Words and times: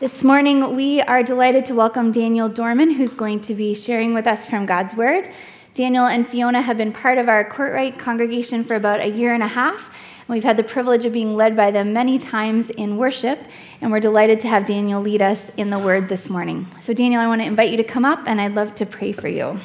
This 0.00 0.24
morning, 0.24 0.74
we 0.74 1.00
are 1.02 1.22
delighted 1.22 1.66
to 1.66 1.74
welcome 1.76 2.10
Daniel 2.10 2.48
Dorman, 2.48 2.90
who's 2.90 3.14
going 3.14 3.38
to 3.42 3.54
be 3.54 3.76
sharing 3.76 4.12
with 4.12 4.26
us 4.26 4.44
from 4.44 4.66
God's 4.66 4.92
Word. 4.96 5.32
Daniel 5.74 6.06
and 6.06 6.26
Fiona 6.26 6.60
have 6.60 6.76
been 6.76 6.92
part 6.92 7.16
of 7.16 7.28
our 7.28 7.48
Courtright 7.48 7.96
congregation 7.96 8.64
for 8.64 8.74
about 8.74 8.98
a 8.98 9.06
year 9.06 9.34
and 9.34 9.42
a 9.42 9.46
half. 9.46 9.86
And 10.18 10.28
we've 10.28 10.42
had 10.42 10.56
the 10.56 10.64
privilege 10.64 11.04
of 11.04 11.12
being 11.12 11.36
led 11.36 11.56
by 11.56 11.70
them 11.70 11.92
many 11.92 12.18
times 12.18 12.70
in 12.70 12.96
worship, 12.96 13.38
and 13.80 13.92
we're 13.92 14.00
delighted 14.00 14.40
to 14.40 14.48
have 14.48 14.66
Daniel 14.66 15.00
lead 15.00 15.22
us 15.22 15.48
in 15.56 15.70
the 15.70 15.78
Word 15.78 16.08
this 16.08 16.28
morning. 16.28 16.66
So, 16.80 16.92
Daniel, 16.92 17.20
I 17.20 17.28
want 17.28 17.42
to 17.42 17.46
invite 17.46 17.70
you 17.70 17.76
to 17.76 17.84
come 17.84 18.04
up, 18.04 18.18
and 18.26 18.40
I'd 18.40 18.56
love 18.56 18.74
to 18.74 18.86
pray 18.86 19.12
for 19.12 19.28
you. 19.28 19.60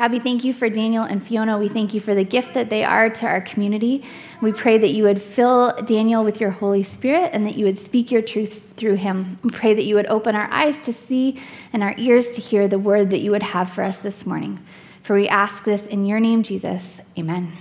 God, 0.00 0.12
we 0.12 0.18
thank 0.18 0.44
you 0.44 0.54
for 0.54 0.70
Daniel 0.70 1.04
and 1.04 1.22
Fiona. 1.22 1.58
We 1.58 1.68
thank 1.68 1.92
you 1.92 2.00
for 2.00 2.14
the 2.14 2.24
gift 2.24 2.54
that 2.54 2.70
they 2.70 2.84
are 2.84 3.10
to 3.10 3.26
our 3.26 3.42
community. 3.42 4.02
We 4.40 4.50
pray 4.50 4.78
that 4.78 4.92
you 4.92 5.02
would 5.02 5.20
fill 5.20 5.76
Daniel 5.84 6.24
with 6.24 6.40
your 6.40 6.48
Holy 6.48 6.82
Spirit 6.82 7.32
and 7.34 7.46
that 7.46 7.54
you 7.54 7.66
would 7.66 7.78
speak 7.78 8.10
your 8.10 8.22
truth 8.22 8.62
through 8.78 8.94
him. 8.94 9.38
We 9.42 9.50
pray 9.50 9.74
that 9.74 9.82
you 9.82 9.96
would 9.96 10.06
open 10.06 10.34
our 10.34 10.50
eyes 10.50 10.78
to 10.86 10.94
see 10.94 11.38
and 11.74 11.82
our 11.82 11.94
ears 11.98 12.30
to 12.30 12.40
hear 12.40 12.66
the 12.66 12.78
word 12.78 13.10
that 13.10 13.18
you 13.18 13.30
would 13.32 13.42
have 13.42 13.74
for 13.74 13.84
us 13.84 13.98
this 13.98 14.24
morning. 14.24 14.64
For 15.02 15.14
we 15.14 15.28
ask 15.28 15.64
this 15.64 15.82
in 15.82 16.06
your 16.06 16.18
name, 16.18 16.44
Jesus. 16.44 17.02
Amen. 17.18 17.52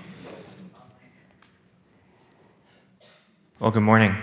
Well, 3.60 3.72
good 3.72 3.84
morning. 3.84 4.16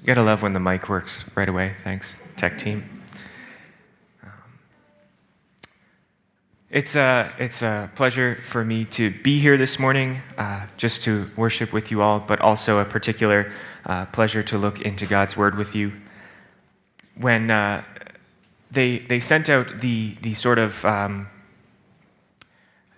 You 0.00 0.06
gotta 0.06 0.22
love 0.22 0.40
when 0.40 0.54
the 0.54 0.60
mic 0.60 0.88
works 0.88 1.26
right 1.34 1.50
away. 1.50 1.74
Thanks, 1.84 2.16
tech 2.38 2.56
team. 2.56 3.01
It's 6.72 6.94
a, 6.94 7.30
it's 7.38 7.60
a 7.60 7.90
pleasure 7.96 8.38
for 8.48 8.64
me 8.64 8.86
to 8.86 9.10
be 9.10 9.38
here 9.38 9.58
this 9.58 9.78
morning, 9.78 10.22
uh, 10.38 10.64
just 10.78 11.02
to 11.02 11.30
worship 11.36 11.70
with 11.70 11.90
you 11.90 12.00
all, 12.00 12.18
but 12.18 12.40
also 12.40 12.78
a 12.78 12.84
particular 12.86 13.52
uh, 13.84 14.06
pleasure 14.06 14.42
to 14.44 14.56
look 14.56 14.80
into 14.80 15.04
God's 15.04 15.36
Word 15.36 15.58
with 15.58 15.74
you. 15.74 15.92
When 17.14 17.50
uh, 17.50 17.84
they, 18.70 19.00
they 19.00 19.20
sent 19.20 19.50
out 19.50 19.82
the, 19.82 20.16
the 20.22 20.32
sort 20.32 20.58
of 20.58 20.82
um, 20.86 21.28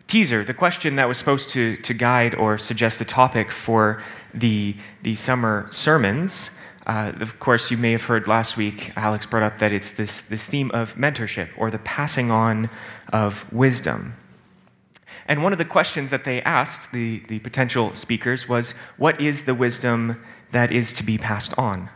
teaser, 0.06 0.44
the 0.44 0.54
question 0.54 0.94
that 0.94 1.08
was 1.08 1.18
supposed 1.18 1.50
to, 1.50 1.76
to 1.78 1.92
guide 1.92 2.36
or 2.36 2.58
suggest 2.58 3.00
a 3.00 3.04
topic 3.04 3.50
for 3.50 4.00
the, 4.32 4.76
the 5.02 5.16
summer 5.16 5.66
sermons, 5.72 6.50
uh, 6.86 7.12
of 7.20 7.40
course, 7.40 7.70
you 7.70 7.76
may 7.76 7.92
have 7.92 8.04
heard 8.04 8.26
last 8.26 8.56
week, 8.56 8.92
Alex 8.96 9.24
brought 9.26 9.42
up 9.42 9.58
that 9.58 9.72
it's 9.72 9.92
this, 9.92 10.20
this 10.20 10.44
theme 10.44 10.70
of 10.72 10.94
mentorship 10.94 11.48
or 11.56 11.70
the 11.70 11.78
passing 11.78 12.30
on 12.30 12.68
of 13.12 13.50
wisdom. 13.52 14.14
And 15.26 15.42
one 15.42 15.52
of 15.52 15.58
the 15.58 15.64
questions 15.64 16.10
that 16.10 16.24
they 16.24 16.42
asked 16.42 16.92
the, 16.92 17.22
the 17.28 17.38
potential 17.38 17.94
speakers 17.94 18.48
was 18.48 18.72
what 18.98 19.20
is 19.20 19.44
the 19.44 19.54
wisdom 19.54 20.22
that 20.52 20.70
is 20.70 20.92
to 20.94 21.02
be 21.02 21.16
passed 21.16 21.56
on? 21.58 21.88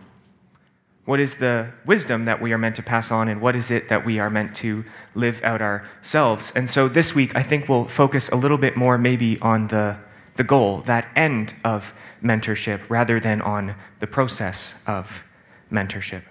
What 1.05 1.21
is 1.21 1.37
the 1.37 1.71
wisdom 1.87 2.27
that 2.27 2.41
we 2.41 2.53
are 2.53 2.59
meant 2.59 2.77
to 2.77 2.83
pass 2.83 3.11
on, 3.11 3.29
and 3.29 3.41
what 3.41 3.57
is 3.57 3.71
it 3.71 3.89
that 3.89 4.05
we 4.05 4.19
are 4.19 4.29
meant 4.29 4.55
to 4.57 4.85
live 5.15 5.43
out 5.43 5.63
ourselves? 5.63 6.53
And 6.55 6.69
so 6.69 6.87
this 6.87 7.15
week, 7.15 7.35
I 7.35 7.43
think 7.43 7.67
we'll 7.67 7.87
focus 7.87 8.29
a 8.29 8.37
little 8.37 8.59
bit 8.59 8.77
more 8.77 8.99
maybe 8.99 9.39
on 9.41 9.69
the, 9.69 9.97
the 10.39 10.45
goal, 10.45 10.83
that 10.87 11.11
end 11.15 11.53
of 11.65 11.93
mentorship 12.23 12.81
rather 12.89 13.21
than 13.21 13.43
on 13.43 13.75
the 14.01 14.07
process 14.07 14.75
of 14.87 15.23
mentorship. 15.71 16.23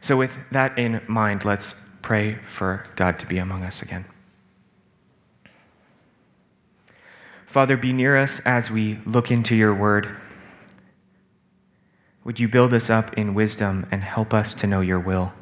So, 0.00 0.16
with 0.16 0.36
that 0.52 0.78
in 0.78 1.00
mind, 1.08 1.44
let's 1.44 1.74
pray 2.02 2.38
for 2.48 2.84
God 2.94 3.18
to 3.20 3.26
be 3.26 3.38
among 3.38 3.64
us 3.64 3.82
again. 3.82 4.04
Father, 7.46 7.76
be 7.76 7.92
near 7.92 8.16
us 8.16 8.40
as 8.44 8.70
we 8.70 8.98
look 9.06 9.30
into 9.30 9.56
your 9.56 9.74
word. 9.74 10.16
Would 12.24 12.38
you 12.38 12.48
build 12.48 12.72
us 12.74 12.90
up 12.90 13.14
in 13.14 13.34
wisdom 13.34 13.86
and 13.90 14.02
help 14.02 14.32
us 14.34 14.54
to 14.54 14.66
know 14.66 14.80
your 14.80 15.00
will? 15.00 15.32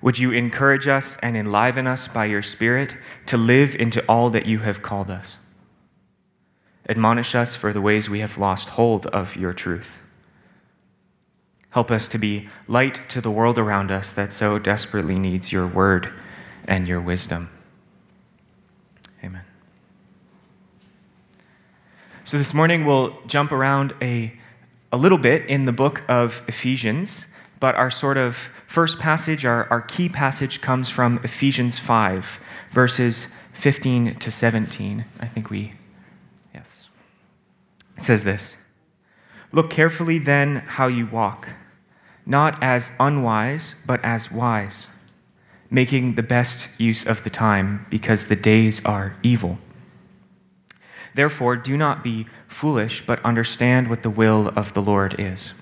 Would 0.00 0.18
you 0.18 0.32
encourage 0.32 0.86
us 0.86 1.16
and 1.22 1.36
enliven 1.36 1.86
us 1.86 2.08
by 2.08 2.26
your 2.26 2.42
Spirit 2.42 2.94
to 3.26 3.36
live 3.36 3.74
into 3.74 4.04
all 4.08 4.30
that 4.30 4.46
you 4.46 4.60
have 4.60 4.82
called 4.82 5.10
us? 5.10 5.36
Admonish 6.88 7.34
us 7.34 7.54
for 7.54 7.72
the 7.72 7.80
ways 7.80 8.08
we 8.08 8.20
have 8.20 8.38
lost 8.38 8.70
hold 8.70 9.06
of 9.06 9.36
your 9.36 9.52
truth. 9.52 9.98
Help 11.70 11.90
us 11.90 12.08
to 12.08 12.18
be 12.18 12.48
light 12.66 13.08
to 13.10 13.20
the 13.20 13.30
world 13.30 13.58
around 13.58 13.90
us 13.90 14.10
that 14.10 14.32
so 14.32 14.58
desperately 14.58 15.18
needs 15.18 15.52
your 15.52 15.66
word 15.66 16.12
and 16.66 16.88
your 16.88 17.00
wisdom. 17.00 17.50
Amen. 19.22 19.42
So 22.24 22.38
this 22.38 22.54
morning 22.54 22.86
we'll 22.86 23.18
jump 23.26 23.52
around 23.52 23.94
a, 24.00 24.32
a 24.90 24.96
little 24.96 25.18
bit 25.18 25.44
in 25.46 25.66
the 25.66 25.72
book 25.72 26.02
of 26.08 26.42
Ephesians, 26.48 27.26
but 27.60 27.74
our 27.74 27.90
sort 27.90 28.16
of 28.16 28.36
first 28.66 28.98
passage, 28.98 29.44
our, 29.44 29.68
our 29.70 29.82
key 29.82 30.08
passage, 30.08 30.60
comes 30.62 30.88
from 30.88 31.20
Ephesians 31.22 31.78
5, 31.78 32.40
verses 32.70 33.26
15 33.52 34.14
to 34.14 34.30
17. 34.30 35.04
I 35.20 35.26
think 35.26 35.50
we 35.50 35.74
it 37.98 38.04
says 38.04 38.24
this 38.24 38.54
Look 39.52 39.70
carefully 39.70 40.18
then 40.18 40.56
how 40.56 40.86
you 40.86 41.06
walk, 41.06 41.48
not 42.24 42.62
as 42.62 42.90
unwise, 43.00 43.74
but 43.86 44.02
as 44.04 44.30
wise, 44.30 44.86
making 45.70 46.14
the 46.14 46.22
best 46.22 46.68
use 46.78 47.04
of 47.04 47.24
the 47.24 47.30
time, 47.30 47.86
because 47.90 48.28
the 48.28 48.36
days 48.36 48.84
are 48.84 49.16
evil. 49.22 49.58
Therefore, 51.14 51.56
do 51.56 51.76
not 51.76 52.04
be 52.04 52.26
foolish, 52.46 53.04
but 53.04 53.24
understand 53.24 53.88
what 53.88 54.02
the 54.02 54.10
will 54.10 54.48
of 54.48 54.74
the 54.74 54.82
Lord 54.82 55.16
is. 55.18 55.52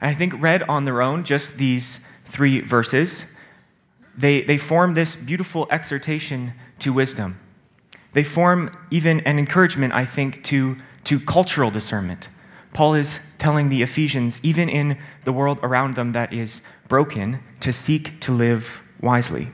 And 0.00 0.10
I 0.10 0.14
think, 0.14 0.34
read 0.40 0.62
on 0.64 0.84
their 0.84 1.02
own, 1.02 1.24
just 1.24 1.56
these 1.56 1.98
three 2.26 2.60
verses, 2.60 3.24
they, 4.16 4.42
they 4.42 4.58
form 4.58 4.94
this 4.94 5.14
beautiful 5.14 5.66
exhortation 5.70 6.52
to 6.78 6.92
wisdom. 6.92 7.40
They 8.16 8.22
form 8.22 8.74
even 8.90 9.20
an 9.20 9.38
encouragement, 9.38 9.92
I 9.92 10.06
think, 10.06 10.42
to, 10.44 10.78
to 11.04 11.20
cultural 11.20 11.70
discernment. 11.70 12.30
Paul 12.72 12.94
is 12.94 13.20
telling 13.36 13.68
the 13.68 13.82
Ephesians, 13.82 14.40
even 14.42 14.70
in 14.70 14.96
the 15.24 15.34
world 15.34 15.58
around 15.62 15.96
them 15.96 16.12
that 16.12 16.32
is 16.32 16.62
broken, 16.88 17.40
to 17.60 17.74
seek 17.74 18.18
to 18.20 18.32
live 18.32 18.80
wisely. 19.02 19.48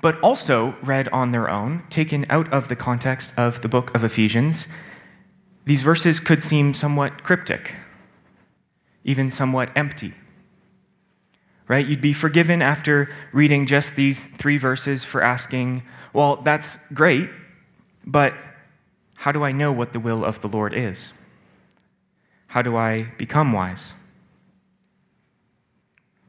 But 0.00 0.18
also, 0.20 0.76
read 0.82 1.10
on 1.10 1.30
their 1.30 1.50
own, 1.50 1.82
taken 1.90 2.24
out 2.30 2.50
of 2.50 2.68
the 2.68 2.76
context 2.76 3.34
of 3.36 3.60
the 3.60 3.68
book 3.68 3.94
of 3.94 4.02
Ephesians, 4.02 4.66
these 5.66 5.82
verses 5.82 6.18
could 6.18 6.42
seem 6.42 6.72
somewhat 6.72 7.22
cryptic, 7.22 7.74
even 9.04 9.30
somewhat 9.30 9.70
empty. 9.76 10.14
Right? 11.68 11.86
You'd 11.86 12.00
be 12.00 12.14
forgiven 12.14 12.62
after 12.62 13.14
reading 13.30 13.66
just 13.66 13.94
these 13.94 14.24
three 14.38 14.56
verses 14.56 15.04
for 15.04 15.22
asking, 15.22 15.82
well, 16.14 16.36
that's 16.36 16.76
great, 16.94 17.28
but 18.06 18.34
how 19.16 19.32
do 19.32 19.44
I 19.44 19.52
know 19.52 19.70
what 19.70 19.92
the 19.92 20.00
will 20.00 20.24
of 20.24 20.40
the 20.40 20.48
Lord 20.48 20.72
is? 20.72 21.10
How 22.46 22.62
do 22.62 22.76
I 22.76 23.12
become 23.18 23.52
wise? 23.52 23.92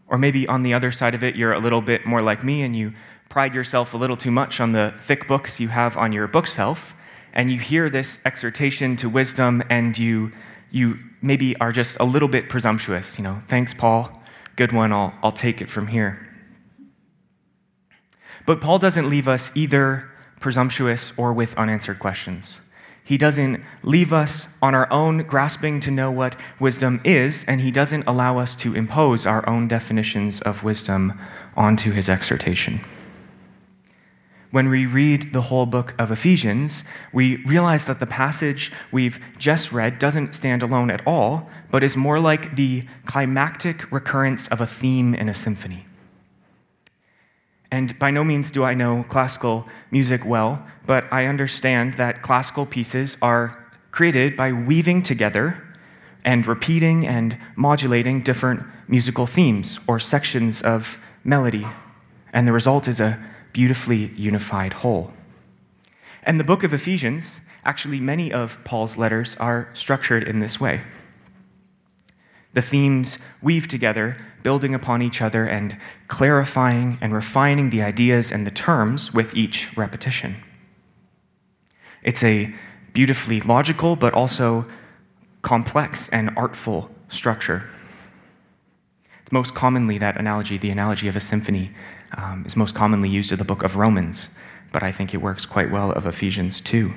Or 0.08 0.18
maybe 0.18 0.46
on 0.48 0.64
the 0.64 0.74
other 0.74 0.92
side 0.92 1.16
of 1.16 1.24
it, 1.24 1.38
you're 1.38 1.54
a 1.54 1.60
little 1.60 1.82
bit 1.82 2.06
more 2.06 2.22
like 2.22 2.44
me 2.44 2.64
and 2.64 2.76
you 2.76 2.92
pride 3.30 3.56
yourself 3.56 3.94
a 3.94 3.98
little 3.98 4.18
too 4.18 4.32
much 4.32 4.60
on 4.60 4.74
the 4.74 4.94
thick 5.00 5.28
books 5.28 5.60
you 5.60 5.70
have 5.70 5.96
on 5.96 6.12
your 6.12 6.28
bookshelf, 6.28 6.94
and 7.32 7.52
you 7.52 7.60
hear 7.60 7.90
this 7.90 8.20
exhortation 8.26 8.98
to 8.98 9.08
wisdom 9.08 9.64
and 9.70 9.98
you, 9.98 10.32
you 10.72 10.98
maybe 11.22 11.56
are 11.62 11.72
just 11.72 11.96
a 12.00 12.04
little 12.04 12.28
bit 12.28 12.50
presumptuous. 12.50 13.18
You 13.18 13.24
know, 13.24 13.42
thanks, 13.48 13.74
Paul. 13.74 14.19
Good 14.60 14.74
one. 14.74 14.92
I'll, 14.92 15.14
I'll 15.24 15.32
take 15.32 15.62
it 15.62 15.72
from 15.72 15.88
here. 15.88 16.28
But 18.46 18.60
Paul 18.60 18.78
doesn't 18.78 19.08
leave 19.08 19.26
us 19.26 19.52
either 19.56 20.12
presumptuous 20.42 21.14
or 21.16 21.32
with 21.32 21.56
unanswered 21.56 22.00
questions. 22.00 22.58
He 23.02 23.18
doesn't 23.18 23.64
leave 23.84 24.12
us 24.12 24.48
on 24.62 24.76
our 24.76 24.92
own 24.92 25.20
grasping 25.20 25.80
to 25.80 25.92
know 25.92 26.12
what 26.12 26.36
wisdom 26.60 27.00
is, 27.06 27.46
and 27.48 27.62
he 27.62 27.72
doesn't 27.72 28.06
allow 28.06 28.38
us 28.38 28.54
to 28.58 28.76
impose 28.76 29.26
our 29.26 29.48
own 29.48 29.70
definitions 29.70 30.42
of 30.42 30.62
wisdom 30.62 31.18
onto 31.56 31.94
his 31.94 32.10
exhortation. 32.10 32.82
When 34.52 34.70
we 34.70 34.88
read 34.88 35.32
the 35.32 35.44
whole 35.44 35.68
book 35.68 35.94
of 36.00 36.12
Ephesians, 36.12 36.84
we 37.14 37.38
realize 37.46 37.86
that 37.86 38.00
the 38.00 38.08
passage 38.08 38.72
we've 38.92 39.20
just 39.38 39.72
read 39.72 40.00
doesn't 40.00 40.34
stand 40.34 40.64
alone 40.64 40.90
at 40.90 41.06
all, 41.06 41.48
but 41.70 41.84
is 41.84 41.96
more 41.96 42.20
like 42.20 42.56
the 42.56 42.86
climactic 43.06 43.92
recurrence 43.92 44.48
of 44.48 44.60
a 44.60 44.66
theme 44.66 45.14
in 45.14 45.30
a 45.30 45.36
symphony. 45.36 45.86
And 47.72 47.98
by 48.00 48.10
no 48.10 48.24
means 48.24 48.50
do 48.50 48.64
I 48.64 48.74
know 48.74 49.06
classical 49.08 49.68
music 49.92 50.26
well, 50.26 50.66
but 50.88 51.06
I 51.12 51.26
understand 51.26 51.94
that 51.96 52.24
classical 52.24 52.66
pieces 52.66 53.18
are 53.22 53.64
created 53.92 54.36
by 54.36 54.52
weaving 54.52 55.04
together 55.04 55.64
and 56.26 56.48
repeating 56.48 57.06
and 57.06 57.38
modulating 57.56 58.24
different 58.24 58.64
musical 58.88 59.28
themes 59.28 59.80
or 59.88 60.00
sections 60.00 60.64
of 60.64 60.98
melody. 61.24 61.68
And 62.34 62.48
the 62.48 62.54
result 62.54 62.88
is 62.88 63.00
a 63.00 63.24
beautifully 63.60 64.14
unified 64.16 64.72
whole. 64.72 65.12
And 66.24 66.40
the 66.40 66.46
book 66.46 66.64
of 66.64 66.74
Ephesians, 66.74 67.34
actually, 67.66 68.00
many 68.00 68.32
of 68.32 68.58
Paul's 68.64 68.96
letters 68.96 69.36
are 69.38 69.68
structured 69.74 70.24
in 70.24 70.40
this 70.40 70.62
way. 70.62 70.80
The 72.54 72.62
themes 72.62 73.18
weave 73.42 73.68
together, 73.68 74.16
building 74.44 74.74
upon 74.74 75.02
each 75.02 75.22
other 75.22 75.46
and 75.46 75.78
clarifying 76.08 76.98
and 77.02 77.14
refining 77.14 77.70
the 77.70 77.82
ideas 77.82 78.32
and 78.32 78.48
the 78.48 78.52
terms 78.68 79.14
with 79.14 79.36
each 79.36 79.76
repetition. 79.76 80.38
It's 82.02 82.24
a 82.24 82.56
beautifully 82.94 83.42
logical, 83.42 83.98
but 83.98 84.14
also 84.14 84.66
complex 85.42 86.08
and 86.14 86.32
artful 86.38 86.90
structure. 87.10 87.70
It's 89.22 89.34
most 89.34 89.54
commonly 89.54 89.98
that 89.98 90.18
analogy, 90.18 90.58
the 90.58 90.70
analogy 90.70 91.10
of 91.10 91.18
a 91.18 91.20
symphony, 91.20 91.72
um, 92.18 92.46
is 92.46 92.56
most 92.56 92.76
commonly 92.76 93.10
used 93.10 93.32
in 93.32 93.38
the 93.38 93.44
book 93.44 93.64
of 93.64 93.76
Romans, 93.76 94.30
but 94.72 94.84
I 94.84 94.92
think 94.92 95.14
it 95.14 95.18
works 95.18 95.46
quite 95.46 95.72
well 95.72 95.92
of 95.92 96.06
Ephesians 96.06 96.62
too. 96.62 96.94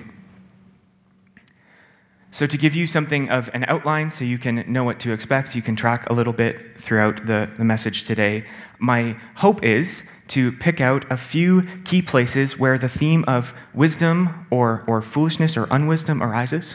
So, 2.30 2.46
to 2.46 2.56
give 2.56 2.74
you 2.74 2.86
something 2.86 3.28
of 3.28 3.50
an 3.52 3.66
outline 3.68 4.10
so 4.10 4.24
you 4.24 4.38
can 4.38 4.64
know 4.66 4.84
what 4.84 4.98
to 5.00 5.12
expect, 5.12 5.54
you 5.54 5.60
can 5.60 5.76
track 5.76 6.08
a 6.08 6.14
little 6.14 6.32
bit 6.32 6.80
throughout 6.80 7.26
the, 7.26 7.50
the 7.58 7.64
message 7.64 8.04
today. 8.04 8.46
My 8.78 9.16
hope 9.34 9.62
is 9.62 10.00
to 10.28 10.50
pick 10.52 10.80
out 10.80 11.04
a 11.12 11.16
few 11.18 11.62
key 11.84 12.00
places 12.00 12.58
where 12.58 12.78
the 12.78 12.88
theme 12.88 13.22
of 13.28 13.52
wisdom 13.74 14.46
or, 14.50 14.82
or 14.86 15.02
foolishness 15.02 15.58
or 15.58 15.68
unwisdom 15.70 16.22
arises, 16.22 16.74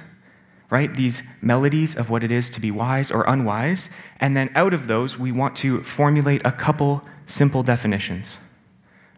right? 0.70 0.96
These 0.96 1.24
melodies 1.42 1.96
of 1.96 2.12
what 2.12 2.24
it 2.24 2.30
is 2.30 2.52
to 2.52 2.62
be 2.62 2.70
wise 2.70 3.10
or 3.10 3.24
unwise. 3.24 3.90
And 4.20 4.38
then 4.38 4.52
out 4.54 4.76
of 4.76 4.86
those, 4.86 5.18
we 5.18 5.32
want 5.32 5.56
to 5.58 5.82
formulate 5.82 6.44
a 6.46 6.52
couple 6.52 7.04
simple 7.28 7.62
definitions. 7.62 8.38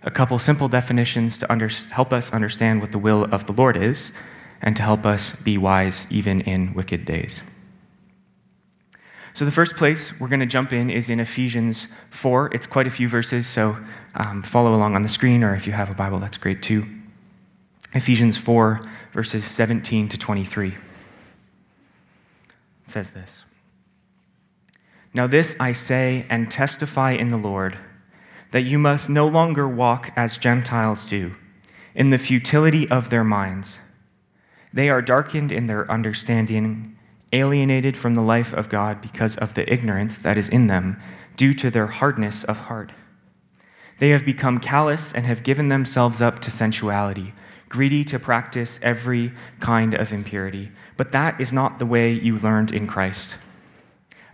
A 0.04 0.12
couple 0.12 0.38
simple 0.40 0.68
definitions 0.68 1.38
to 1.38 1.52
under, 1.52 1.68
help 1.68 2.12
us 2.12 2.34
understand 2.34 2.82
what 2.82 2.92
the 2.92 2.98
will 2.98 3.24
of 3.26 3.46
the 3.46 3.54
Lord 3.54 3.78
is 3.78 4.12
and 4.62 4.76
to 4.76 4.82
help 4.82 5.06
us 5.06 5.36
be 5.44 5.58
wise 5.58 6.06
even 6.10 6.42
in 6.42 6.74
wicked 6.74 7.06
days. 7.06 7.42
So, 9.34 9.46
the 9.46 9.52
first 9.52 9.78
place 9.78 10.12
we're 10.20 10.28
going 10.28 10.40
to 10.42 10.46
jump 10.46 10.74
in 10.74 10.90
is 10.90 11.10
in 11.10 11.20
Ephesians 11.20 11.88
4. 12.10 12.54
It's 12.54 12.68
quite 12.68 12.88
a 12.88 12.92
few 12.92 13.08
verses, 13.08 13.48
so 13.48 13.78
um, 14.16 14.44
follow 14.44 14.74
along 14.74 14.96
on 14.96 15.04
the 15.04 15.10
screen, 15.10 15.44
or 15.44 15.54
if 15.56 15.66
you 15.66 15.74
have 15.74 15.90
a 15.90 15.94
Bible, 15.94 16.20
that's 16.20 16.38
great 16.38 16.62
too. 16.62 16.86
Ephesians 17.94 18.38
4, 18.38 18.82
verses 19.14 19.46
17 19.46 20.10
to 20.10 20.18
23. 20.18 20.68
It 20.70 20.76
says 22.88 23.12
this 23.12 23.44
Now, 25.14 25.28
this 25.28 25.56
I 25.60 25.72
say 25.72 26.26
and 26.30 26.52
testify 26.52 27.12
in 27.12 27.30
the 27.30 27.38
Lord, 27.38 27.78
that 28.52 28.62
you 28.62 28.80
must 28.80 29.10
no 29.10 29.28
longer 29.28 29.68
walk 29.68 30.12
as 30.16 30.38
Gentiles 30.38 31.06
do, 31.06 31.36
in 31.94 32.10
the 32.10 32.18
futility 32.18 32.90
of 32.90 33.10
their 33.10 33.24
minds. 33.24 33.80
They 34.74 34.90
are 34.90 35.02
darkened 35.02 35.52
in 35.52 35.68
their 35.68 35.90
understanding, 35.92 36.98
alienated 37.32 37.98
from 37.98 38.16
the 38.16 38.22
life 38.22 38.54
of 38.54 38.70
God 38.70 39.02
because 39.02 39.36
of 39.38 39.54
the 39.54 39.72
ignorance 39.72 40.18
that 40.18 40.38
is 40.38 40.50
in 40.50 40.68
them, 40.68 41.00
due 41.38 41.54
to 41.54 41.70
their 41.70 41.88
hardness 41.88 42.44
of 42.44 42.58
heart. 42.58 42.92
They 44.00 44.10
have 44.10 44.26
become 44.26 44.60
callous 44.60 45.14
and 45.14 45.26
have 45.26 45.44
given 45.44 45.68
themselves 45.68 46.22
up 46.22 46.40
to 46.40 46.52
sensuality, 46.52 47.34
greedy 47.68 48.04
to 48.06 48.18
practice 48.18 48.80
every 48.82 49.34
kind 49.60 49.94
of 49.94 50.12
impurity. 50.12 50.72
But 50.98 51.12
that 51.12 51.40
is 51.40 51.54
not 51.54 51.80
the 51.80 51.86
way 51.86 52.12
you 52.12 52.40
learned 52.40 52.72
in 52.72 52.88
Christ 52.88 53.36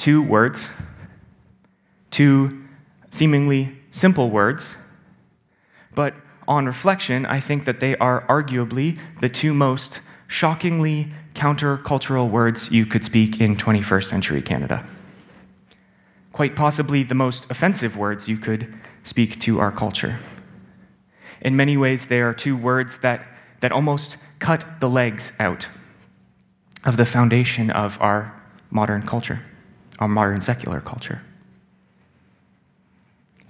two 0.00 0.22
words, 0.22 0.70
two 2.10 2.64
seemingly 3.10 3.76
simple 3.90 4.30
words, 4.30 4.74
but 5.94 6.14
on 6.48 6.64
reflection, 6.64 7.26
I 7.26 7.38
think 7.38 7.66
that 7.66 7.80
they 7.80 7.94
are 7.98 8.26
arguably 8.26 8.98
the 9.20 9.28
two 9.28 9.52
most 9.52 10.00
shockingly 10.26 11.12
countercultural 11.34 12.30
words 12.30 12.70
you 12.70 12.86
could 12.86 13.04
speak 13.04 13.40
in 13.40 13.54
21st 13.54 14.04
century 14.04 14.40
Canada. 14.40 14.86
Quite 16.32 16.56
possibly 16.56 17.02
the 17.02 17.14
most 17.14 17.46
offensive 17.50 17.94
words 17.94 18.26
you 18.26 18.38
could 18.38 18.72
speak 19.04 19.38
to 19.40 19.60
our 19.60 19.70
culture. 19.70 20.18
In 21.42 21.56
many 21.56 21.76
ways, 21.76 22.06
they 22.06 22.20
are 22.20 22.32
two 22.32 22.56
words 22.56 22.98
that, 23.02 23.26
that 23.60 23.70
almost 23.70 24.16
cut 24.38 24.64
the 24.80 24.88
legs 24.88 25.32
out 25.38 25.68
of 26.84 26.96
the 26.96 27.04
foundation 27.04 27.70
of 27.70 28.00
our 28.00 28.34
modern 28.70 29.02
culture, 29.02 29.42
our 30.00 30.08
modern 30.08 30.40
secular 30.40 30.80
culture. 30.80 31.22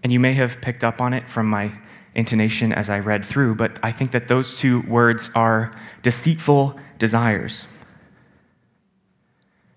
And 0.03 0.13
you 0.13 0.21
may 0.21 0.35
have 0.35 0.61
picked 0.61 0.85
up 0.85 1.01
on 1.01 1.15
it 1.15 1.31
from 1.31 1.47
my 1.47 1.73
intonation 2.15 2.73
as 2.73 2.91
I 2.91 2.99
read 2.99 3.25
through, 3.25 3.55
but 3.55 3.79
I 3.83 3.93
think 3.93 4.11
that 4.11 4.29
those 4.29 4.59
two 4.59 4.81
words 4.83 5.31
are 5.35 5.73
deceitful 6.03 6.79
desires. 6.99 7.65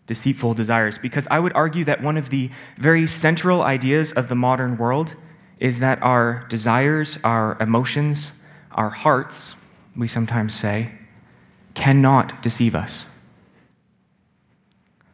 Deceitful 0.08 0.54
desires, 0.56 0.98
because 0.98 1.28
I 1.30 1.40
would 1.40 1.54
argue 1.54 1.86
that 1.86 2.02
one 2.02 2.18
of 2.18 2.30
the 2.30 2.50
very 2.78 3.08
central 3.08 3.62
ideas 3.62 4.12
of 4.12 4.28
the 4.28 4.36
modern 4.36 4.78
world 4.78 5.16
is 5.60 5.80
that 5.80 6.02
our 6.02 6.46
desires, 6.50 7.20
our 7.24 7.56
emotions, 7.62 8.32
our 8.72 8.90
hearts, 8.90 9.54
we 9.96 10.08
sometimes 10.08 10.56
say, 10.56 10.92
cannot 11.74 12.42
deceive 12.42 12.76
us. 12.76 13.06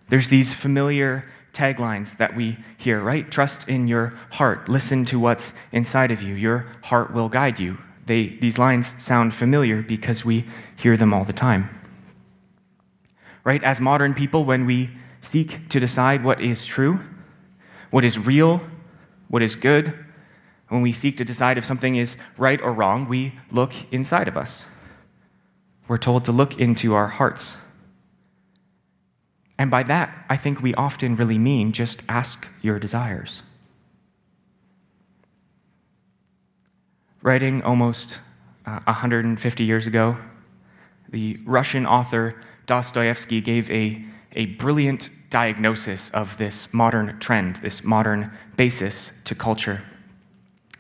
There's 0.07 0.29
these 0.29 0.53
familiar 0.53 1.25
taglines 1.59 2.17
that 2.17 2.35
we 2.35 2.57
hear, 2.77 3.01
right? 3.01 3.29
Trust 3.29 3.67
in 3.67 3.87
your 3.87 4.13
heart. 4.31 4.69
Listen 4.69 5.03
to 5.05 5.19
what's 5.19 5.51
inside 5.73 6.11
of 6.11 6.21
you. 6.21 6.33
Your 6.33 6.65
heart 6.83 7.13
will 7.13 7.27
guide 7.27 7.59
you. 7.59 7.77
They, 8.05 8.37
these 8.39 8.57
lines 8.57 8.93
sound 8.97 9.35
familiar 9.35 9.81
because 9.81 10.23
we 10.23 10.45
hear 10.77 10.95
them 10.95 11.13
all 11.13 11.25
the 11.25 11.33
time. 11.33 11.69
Right? 13.43 13.63
As 13.63 13.81
modern 13.81 14.13
people, 14.13 14.45
when 14.45 14.65
we 14.65 14.89
seek 15.21 15.67
to 15.69 15.79
decide 15.79 16.23
what 16.23 16.39
is 16.41 16.65
true, 16.65 17.01
what 17.91 18.05
is 18.05 18.17
real, 18.17 18.61
what 19.27 19.43
is 19.43 19.55
good, 19.55 19.93
when 20.69 20.81
we 20.81 20.93
seek 20.93 21.17
to 21.17 21.25
decide 21.25 21.57
if 21.57 21.65
something 21.65 21.97
is 21.97 22.15
right 22.37 22.61
or 22.61 22.71
wrong, 22.71 23.07
we 23.09 23.33
look 23.51 23.73
inside 23.91 24.27
of 24.27 24.37
us. 24.37 24.63
We're 25.87 25.97
told 25.97 26.23
to 26.25 26.31
look 26.31 26.57
into 26.57 26.93
our 26.93 27.07
hearts. 27.07 27.51
And 29.59 29.69
by 29.69 29.83
that, 29.83 30.25
I 30.29 30.37
think 30.37 30.61
we 30.61 30.73
often 30.75 31.17
really 31.17 31.37
mean 31.37 31.73
just 31.73 32.01
ask 32.07 32.47
your 32.61 32.79
desires. 32.79 33.43
Writing 37.21 37.61
almost 37.63 38.19
uh, 38.65 38.79
150 38.85 39.63
years 39.65 39.85
ago, 39.85 40.17
the 41.09 41.37
Russian 41.45 41.85
author 41.85 42.41
Dostoevsky 42.67 43.41
gave 43.41 43.69
a, 43.69 44.01
a 44.31 44.45
brilliant 44.45 45.09
diagnosis 45.29 46.09
of 46.13 46.37
this 46.37 46.69
modern 46.71 47.19
trend, 47.19 47.57
this 47.57 47.83
modern 47.83 48.31
basis 48.55 49.11
to 49.25 49.35
culture. 49.35 49.83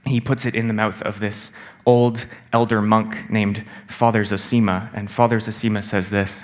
He 0.05 0.21
puts 0.21 0.45
it 0.45 0.55
in 0.55 0.67
the 0.67 0.73
mouth 0.73 1.01
of 1.01 1.19
this 1.19 1.51
old 1.85 2.25
elder 2.53 2.81
monk 2.81 3.29
named 3.29 3.65
Father 3.89 4.23
Zosima, 4.23 4.89
and 4.93 5.11
Father 5.11 5.39
Zosima 5.41 5.83
says 5.83 6.09
this 6.09 6.43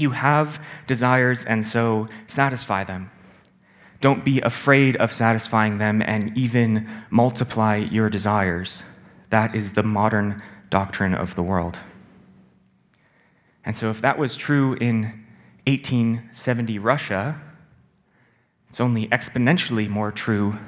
you 0.00 0.10
have 0.10 0.62
desires, 0.86 1.44
and 1.44 1.64
so 1.64 2.08
satisfy 2.26 2.84
them. 2.84 3.10
Don't 4.00 4.24
be 4.24 4.40
afraid 4.40 4.96
of 4.96 5.12
satisfying 5.12 5.78
them 5.78 6.02
and 6.02 6.36
even 6.36 6.88
multiply 7.10 7.76
your 7.76 8.08
desires. 8.08 8.82
That 9.30 9.54
is 9.54 9.72
the 9.72 9.82
modern 9.82 10.40
doctrine 10.70 11.14
of 11.14 11.34
the 11.34 11.42
world. 11.42 11.78
And 13.64 13.76
so, 13.76 13.90
if 13.90 14.00
that 14.00 14.18
was 14.18 14.36
true 14.36 14.74
in 14.74 15.24
1870 15.66 16.78
Russia, 16.78 17.40
it's 18.70 18.80
only 18.80 19.08
exponentially 19.08 19.88
more 19.88 20.12
true 20.12 20.58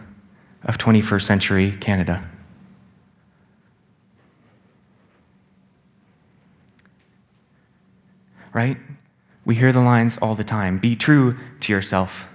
of 0.64 0.76
21st 0.76 1.22
century 1.22 1.76
Canada. 1.80 2.28
Right? 8.52 8.76
We 9.44 9.54
hear 9.54 9.72
the 9.72 9.80
lines 9.80 10.18
all 10.18 10.34
the 10.34 10.44
time 10.44 10.78
be 10.78 10.96
true 10.96 11.36
to 11.60 11.72
yourself. 11.72 12.26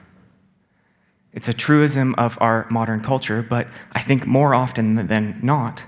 It's 1.33 1.49
a 1.49 1.53
truism 1.53 2.15
of 2.17 2.37
our 2.41 2.65
modern 2.69 3.01
culture, 3.01 3.41
but 3.41 3.67
I 3.91 4.01
think 4.01 4.25
more 4.25 4.55
often 4.55 5.07
than 5.07 5.39
not, 5.43 5.83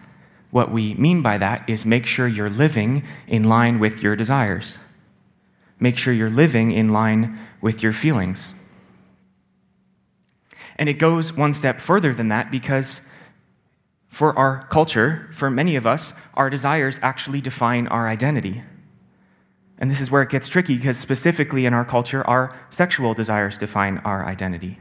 what 0.51 0.71
we 0.71 0.93
mean 0.95 1.21
by 1.21 1.37
that 1.37 1.69
is 1.69 1.85
make 1.85 2.05
sure 2.05 2.27
you're 2.27 2.49
living 2.49 3.03
in 3.27 3.43
line 3.43 3.79
with 3.79 4.01
your 4.01 4.15
desires. 4.15 4.77
Make 5.79 5.97
sure 5.97 6.13
you're 6.13 6.29
living 6.29 6.71
in 6.71 6.89
line 6.89 7.39
with 7.61 7.83
your 7.83 7.93
feelings. 7.93 8.47
And 10.77 10.89
it 10.89 10.93
goes 10.93 11.33
one 11.33 11.53
step 11.53 11.81
further 11.81 12.13
than 12.13 12.27
that 12.29 12.51
because 12.51 13.01
for 14.09 14.37
our 14.37 14.67
culture, 14.69 15.29
for 15.33 15.49
many 15.49 15.75
of 15.75 15.85
us, 15.85 16.13
our 16.33 16.49
desires 16.49 16.99
actually 17.01 17.41
define 17.41 17.87
our 17.87 18.07
identity. 18.07 18.63
And 19.79 19.91
this 19.91 20.01
is 20.01 20.09
where 20.09 20.21
it 20.21 20.29
gets 20.29 20.47
tricky 20.47 20.75
because, 20.75 20.97
specifically 20.97 21.65
in 21.65 21.73
our 21.73 21.85
culture, 21.85 22.25
our 22.25 22.57
sexual 22.69 23.13
desires 23.13 23.57
define 23.57 23.99
our 23.99 24.25
identity. 24.25 24.79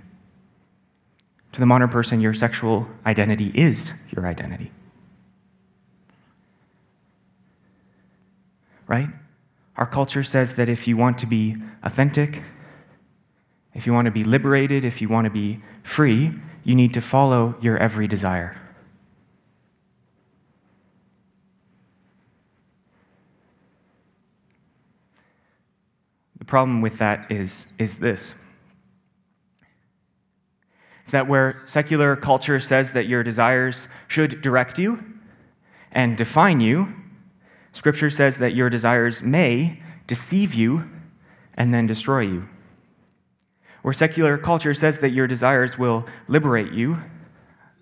To 1.53 1.61
the 1.61 1.67
modern 1.67 1.89
person, 1.89 2.21
your 2.21 2.35
sexual 2.35 2.89
identity 3.05 3.53
is 3.55 3.93
your 4.11 4.27
identity. 4.27 4.73
Right? 8.87 9.09
Our 9.77 9.87
culture 9.87 10.25
says 10.25 10.55
that 10.55 10.69
if 10.69 10.89
you 10.89 10.97
want 10.97 11.19
to 11.19 11.27
be 11.27 11.57
authentic, 11.83 12.43
if 13.75 13.87
you 13.87 13.93
want 13.93 14.07
to 14.07 14.11
be 14.11 14.25
liberated, 14.25 14.85
if 14.85 15.03
you 15.03 15.09
want 15.09 15.27
to 15.27 15.31
be 15.31 15.61
free, 15.83 16.33
you 16.65 16.75
need 16.75 16.95
to 16.95 17.01
follow 17.01 17.55
your 17.61 17.77
every 17.77 18.09
desire. 18.09 18.57
The 26.36 26.36
problem 26.47 26.81
with 26.81 26.99
that 26.99 27.31
is, 27.31 27.67
is 27.79 27.97
this 27.97 28.35
that 31.11 31.29
where 31.29 31.63
secular 31.67 32.17
culture 32.17 32.59
says 32.59 32.91
that 32.93 33.07
your 33.07 33.23
desires 33.23 33.87
should 34.09 34.43
direct 34.43 34.79
you 34.79 35.03
and 35.93 36.17
define 36.17 36.61
you, 36.61 36.93
Scripture 37.73 38.11
says 38.11 38.39
that 38.39 38.55
your 38.55 38.69
desires 38.69 39.23
may 39.23 39.81
deceive 40.07 40.55
you 40.55 40.89
and 41.55 41.73
then 41.73 41.87
destroy 41.87 42.21
you. 42.21 42.49
Where 43.83 43.95
secular 43.95 44.37
culture 44.37 44.75
says 44.75 44.99
that 44.99 45.11
your 45.11 45.27
desires 45.27 45.79
will 45.79 46.07
liberate 46.27 46.73
you, 46.73 47.03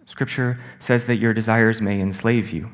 Scripture 0.04 0.60
says 0.78 1.04
that 1.04 1.16
your 1.16 1.32
desires 1.32 1.80
may 1.80 2.00
enslave 2.00 2.50
you. 2.50 2.70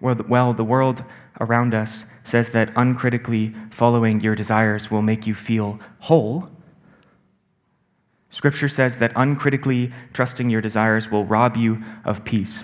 Well, 0.00 0.54
the 0.54 0.64
world 0.64 1.04
around 1.40 1.74
us 1.74 2.04
says 2.22 2.50
that 2.50 2.70
uncritically 2.76 3.54
following 3.70 4.20
your 4.20 4.34
desires 4.34 4.90
will 4.90 5.02
make 5.02 5.26
you 5.26 5.34
feel 5.34 5.80
whole. 6.00 6.48
Scripture 8.30 8.68
says 8.68 8.96
that 8.96 9.12
uncritically 9.16 9.92
trusting 10.12 10.50
your 10.50 10.60
desires 10.60 11.10
will 11.10 11.24
rob 11.24 11.56
you 11.56 11.82
of 12.04 12.24
peace. 12.24 12.60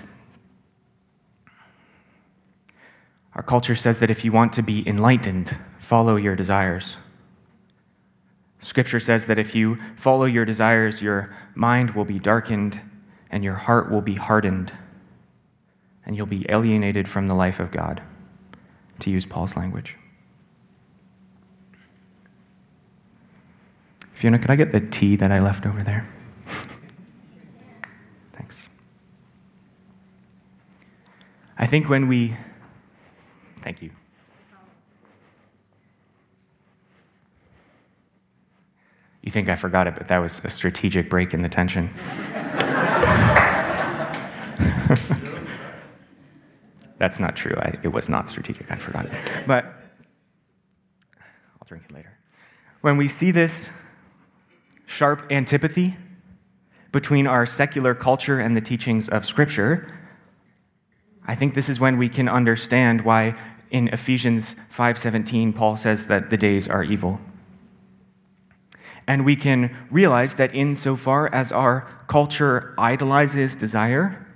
Our 3.35 3.43
culture 3.43 3.75
says 3.75 3.99
that 3.99 4.09
if 4.09 4.23
you 4.23 4.31
want 4.31 4.53
to 4.53 4.63
be 4.63 4.87
enlightened, 4.87 5.57
follow 5.79 6.15
your 6.15 6.35
desires. 6.35 6.97
Scripture 8.61 8.99
says 8.99 9.25
that 9.25 9.37
if 9.37 9.53
you 9.53 9.77
follow 9.95 10.25
your 10.25 10.45
desires, 10.45 11.01
your 11.01 11.35
mind 11.53 11.91
will 11.91 12.05
be 12.05 12.17
darkened 12.17 12.81
and 13.29 13.43
your 13.43 13.55
heart 13.55 13.91
will 13.91 14.01
be 14.01 14.15
hardened, 14.15 14.71
and 16.05 16.15
you'll 16.15 16.25
be 16.25 16.45
alienated 16.49 17.09
from 17.09 17.27
the 17.27 17.35
life 17.35 17.59
of 17.59 17.71
God, 17.71 18.01
to 18.99 19.09
use 19.09 19.25
Paul's 19.25 19.55
language. 19.55 19.95
Fiona, 24.13 24.39
could 24.39 24.49
I 24.49 24.55
get 24.55 24.71
the 24.71 24.79
tea 24.79 25.15
that 25.15 25.31
I 25.31 25.39
left 25.39 25.65
over 25.67 25.83
there? 25.83 26.07
Thanks. 28.35 28.57
I 31.57 31.67
think 31.67 31.87
when 31.87 32.07
we. 32.07 32.35
Thank 33.63 33.81
you. 33.81 33.91
You 39.21 39.31
think 39.31 39.49
I 39.49 39.55
forgot 39.55 39.87
it, 39.87 39.95
but 39.95 40.07
that 40.07 40.17
was 40.19 40.41
a 40.43 40.49
strategic 40.49 41.09
break 41.09 41.33
in 41.33 41.41
the 41.41 41.49
tension. 41.49 41.93
That's 46.97 47.19
not 47.19 47.35
true. 47.35 47.55
I, 47.57 47.77
it 47.83 47.89
was 47.89 48.09
not 48.09 48.27
strategic. 48.27 48.71
I 48.71 48.75
forgot 48.75 49.05
it. 49.05 49.11
But 49.45 49.65
I'll 51.15 51.67
drink 51.67 51.85
it 51.89 51.93
later. 51.93 52.17
When 52.81 52.97
we 52.97 53.07
see 53.07 53.31
this 53.31 53.69
sharp 54.85 55.31
antipathy 55.31 55.97
between 56.91 57.27
our 57.27 57.45
secular 57.45 57.93
culture 57.93 58.39
and 58.39 58.55
the 58.55 58.61
teachings 58.61 59.09
of 59.09 59.25
Scripture, 59.25 59.93
I 61.27 61.35
think 61.35 61.53
this 61.53 61.69
is 61.69 61.79
when 61.79 61.97
we 61.97 62.09
can 62.09 62.29
understand 62.29 63.03
why 63.03 63.35
in 63.69 63.89
Ephesians 63.89 64.55
5:17 64.75 65.53
Paul 65.53 65.75
says 65.75 66.05
that 66.05 66.29
the 66.29 66.37
days 66.37 66.67
are 66.67 66.83
evil. 66.83 67.19
And 69.05 69.23
we 69.23 69.35
can 69.35 69.75
realize 69.89 70.35
that 70.35 70.53
insofar 70.53 71.33
as 71.33 71.51
our 71.51 71.87
culture 72.07 72.73
idolizes 72.77 73.55
desire, 73.55 74.26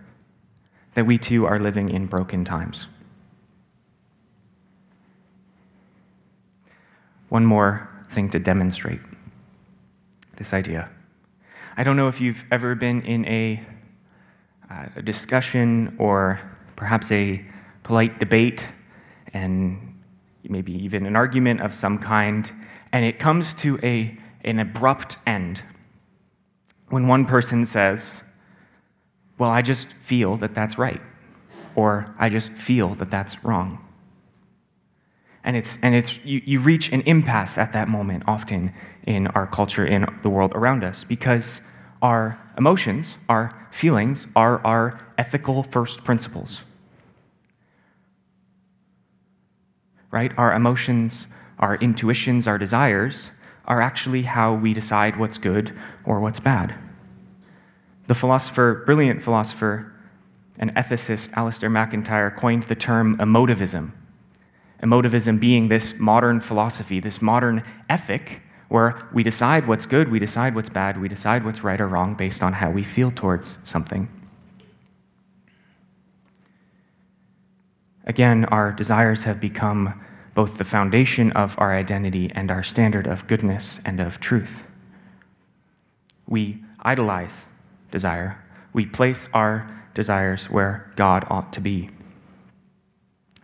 that 0.95 1.05
we 1.05 1.17
too 1.17 1.45
are 1.45 1.59
living 1.59 1.89
in 1.89 2.05
broken 2.05 2.43
times. 2.43 2.87
One 7.29 7.45
more 7.45 7.89
thing 8.11 8.29
to 8.31 8.39
demonstrate 8.39 8.99
this 10.37 10.53
idea. 10.53 10.89
I 11.77 11.83
don't 11.83 11.95
know 11.95 12.09
if 12.09 12.19
you've 12.19 12.43
ever 12.51 12.75
been 12.75 13.01
in 13.03 13.25
a, 13.25 13.65
uh, 14.69 14.85
a 14.97 15.01
discussion 15.01 15.95
or 15.97 16.41
perhaps 16.75 17.09
a 17.11 17.45
polite 17.83 18.19
debate 18.19 18.65
and 19.33 20.01
maybe 20.43 20.73
even 20.73 21.05
an 21.05 21.15
argument 21.15 21.61
of 21.61 21.73
some 21.73 21.97
kind, 21.97 22.51
and 22.91 23.05
it 23.05 23.19
comes 23.19 23.53
to 23.53 23.79
a, 23.81 24.17
an 24.43 24.59
abrupt 24.59 25.17
end 25.25 25.63
when 26.89 27.07
one 27.07 27.25
person 27.25 27.65
says, 27.65 28.05
Well, 29.41 29.49
I 29.49 29.63
just 29.63 29.87
feel 30.03 30.37
that 30.37 30.53
that's 30.53 30.77
right, 30.77 31.01
or 31.73 32.13
I 32.19 32.29
just 32.29 32.51
feel 32.51 32.93
that 32.93 33.09
that's 33.09 33.43
wrong. 33.43 33.83
And, 35.43 35.57
it's, 35.57 35.79
and 35.81 35.95
it's, 35.95 36.19
you, 36.23 36.43
you 36.45 36.59
reach 36.59 36.91
an 36.91 37.01
impasse 37.07 37.57
at 37.57 37.73
that 37.73 37.87
moment, 37.87 38.21
often 38.27 38.71
in 39.07 39.25
our 39.25 39.47
culture, 39.47 39.83
in 39.83 40.05
the 40.21 40.29
world 40.29 40.51
around 40.53 40.83
us, 40.83 41.03
because 41.03 41.59
our 42.03 42.39
emotions, 42.55 43.17
our 43.27 43.67
feelings, 43.71 44.27
are 44.35 44.63
our 44.63 44.99
ethical 45.17 45.63
first 45.63 46.03
principles. 46.03 46.61
Right? 50.11 50.31
Our 50.37 50.53
emotions, 50.53 51.25
our 51.57 51.77
intuitions, 51.77 52.47
our 52.47 52.59
desires 52.59 53.31
are 53.65 53.81
actually 53.81 54.21
how 54.21 54.53
we 54.53 54.75
decide 54.75 55.17
what's 55.17 55.39
good 55.39 55.73
or 56.05 56.19
what's 56.19 56.39
bad. 56.39 56.75
The 58.11 58.15
philosopher, 58.15 58.83
brilliant 58.85 59.23
philosopher 59.23 59.93
and 60.59 60.75
ethicist 60.75 61.29
Alasdair 61.29 61.71
MacIntyre 61.71 62.29
coined 62.29 62.63
the 62.63 62.75
term 62.75 63.15
emotivism 63.19 63.93
Emotivism 64.83 65.39
being 65.39 65.69
this 65.69 65.93
modern 65.97 66.41
philosophy, 66.41 66.99
this 66.99 67.21
modern 67.21 67.63
ethic, 67.89 68.41
where 68.67 69.07
we 69.13 69.23
decide 69.23 69.65
what's 69.65 69.85
good, 69.85 70.11
we 70.11 70.19
decide 70.19 70.55
what's 70.55 70.67
bad, 70.67 70.99
we 70.99 71.07
decide 71.07 71.45
what's 71.45 71.63
right 71.63 71.79
or 71.79 71.87
wrong 71.87 72.13
based 72.13 72.43
on 72.43 72.51
how 72.51 72.69
we 72.69 72.83
feel 72.83 73.11
towards 73.11 73.59
something. 73.63 74.09
Again, 78.05 78.43
our 78.43 78.73
desires 78.73 79.23
have 79.23 79.39
become 79.39 80.03
both 80.35 80.57
the 80.57 80.65
foundation 80.65 81.31
of 81.31 81.55
our 81.57 81.73
identity 81.73 82.29
and 82.35 82.51
our 82.51 82.61
standard 82.61 83.07
of 83.07 83.25
goodness 83.27 83.79
and 83.85 84.01
of 84.01 84.19
truth. 84.19 84.63
We 86.27 86.61
idolize 86.81 87.45
desire, 87.91 88.43
we 88.73 88.85
place 88.85 89.27
our 89.33 89.69
desires 89.93 90.45
where 90.45 90.91
God 90.95 91.25
ought 91.29 91.51
to 91.53 91.61
be. 91.61 91.89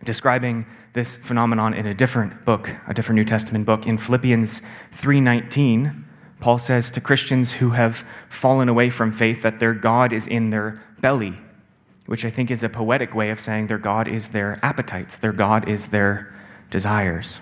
Describing 0.04 0.66
this 0.94 1.16
phenomenon 1.16 1.74
in 1.74 1.86
a 1.86 1.94
different 1.94 2.44
book, 2.44 2.70
a 2.88 2.94
different 2.94 3.16
New 3.16 3.24
Testament 3.24 3.66
book. 3.66 3.86
In 3.86 3.98
Philippians 3.98 4.62
3:19, 4.92 6.04
Paul 6.40 6.58
says 6.58 6.90
to 6.92 7.00
Christians 7.00 7.54
who 7.54 7.70
have 7.70 8.04
fallen 8.28 8.68
away 8.68 8.90
from 8.90 9.12
faith 9.12 9.42
that 9.42 9.58
their 9.58 9.74
God 9.74 10.12
is 10.12 10.26
in 10.26 10.50
their 10.50 10.80
belly, 11.00 11.38
which 12.06 12.24
I 12.24 12.30
think 12.30 12.50
is 12.50 12.62
a 12.62 12.68
poetic 12.68 13.14
way 13.14 13.30
of 13.30 13.40
saying 13.40 13.66
their 13.66 13.78
God 13.78 14.08
is 14.08 14.28
their 14.28 14.58
appetites, 14.62 15.16
their 15.16 15.32
God 15.32 15.68
is 15.68 15.88
their 15.88 16.32
desires. 16.70 17.38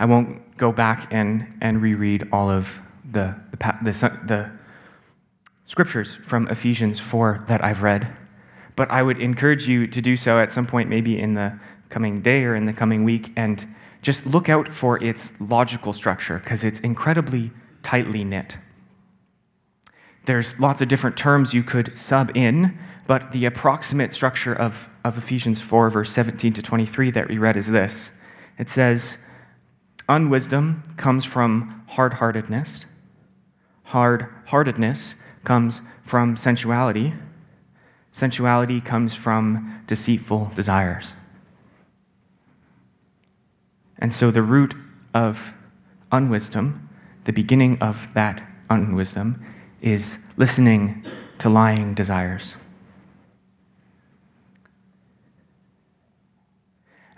I 0.00 0.06
won't 0.06 0.56
go 0.56 0.72
back 0.72 1.08
and, 1.10 1.46
and 1.60 1.82
reread 1.82 2.26
all 2.32 2.50
of 2.50 2.66
the, 3.04 3.36
the, 3.50 3.58
the, 3.82 3.92
the 4.26 4.50
scriptures 5.66 6.16
from 6.26 6.48
Ephesians 6.48 6.98
4 6.98 7.44
that 7.48 7.62
I've 7.62 7.82
read, 7.82 8.16
but 8.76 8.90
I 8.90 9.02
would 9.02 9.20
encourage 9.20 9.68
you 9.68 9.86
to 9.86 10.00
do 10.00 10.16
so 10.16 10.40
at 10.40 10.52
some 10.52 10.66
point, 10.66 10.88
maybe 10.88 11.18
in 11.20 11.34
the 11.34 11.60
coming 11.90 12.22
day 12.22 12.44
or 12.44 12.54
in 12.54 12.64
the 12.64 12.72
coming 12.72 13.04
week, 13.04 13.30
and 13.36 13.68
just 14.00 14.24
look 14.24 14.48
out 14.48 14.72
for 14.72 15.02
its 15.04 15.32
logical 15.38 15.92
structure 15.92 16.38
because 16.38 16.64
it's 16.64 16.80
incredibly 16.80 17.50
tightly 17.82 18.24
knit. 18.24 18.56
There's 20.24 20.58
lots 20.58 20.80
of 20.80 20.88
different 20.88 21.18
terms 21.18 21.52
you 21.52 21.62
could 21.62 21.98
sub 21.98 22.34
in, 22.34 22.78
but 23.06 23.32
the 23.32 23.44
approximate 23.44 24.14
structure 24.14 24.54
of, 24.54 24.88
of 25.04 25.18
Ephesians 25.18 25.60
4, 25.60 25.90
verse 25.90 26.10
17 26.10 26.54
to 26.54 26.62
23 26.62 27.10
that 27.10 27.28
we 27.28 27.36
read 27.36 27.58
is 27.58 27.66
this 27.66 28.08
it 28.58 28.70
says, 28.70 29.12
Unwisdom 30.10 30.82
comes 30.96 31.24
from 31.24 31.84
hard 31.90 32.14
heartedness. 32.14 32.84
Hard 33.84 34.26
heartedness 34.46 35.14
comes 35.44 35.82
from 36.04 36.36
sensuality. 36.36 37.14
Sensuality 38.10 38.80
comes 38.80 39.14
from 39.14 39.84
deceitful 39.86 40.50
desires. 40.56 41.12
And 44.00 44.12
so 44.12 44.32
the 44.32 44.42
root 44.42 44.74
of 45.14 45.52
unwisdom, 46.10 46.88
the 47.24 47.32
beginning 47.32 47.78
of 47.80 48.08
that 48.14 48.42
unwisdom, 48.68 49.40
is 49.80 50.16
listening 50.36 51.04
to 51.38 51.48
lying 51.48 51.94
desires. 51.94 52.56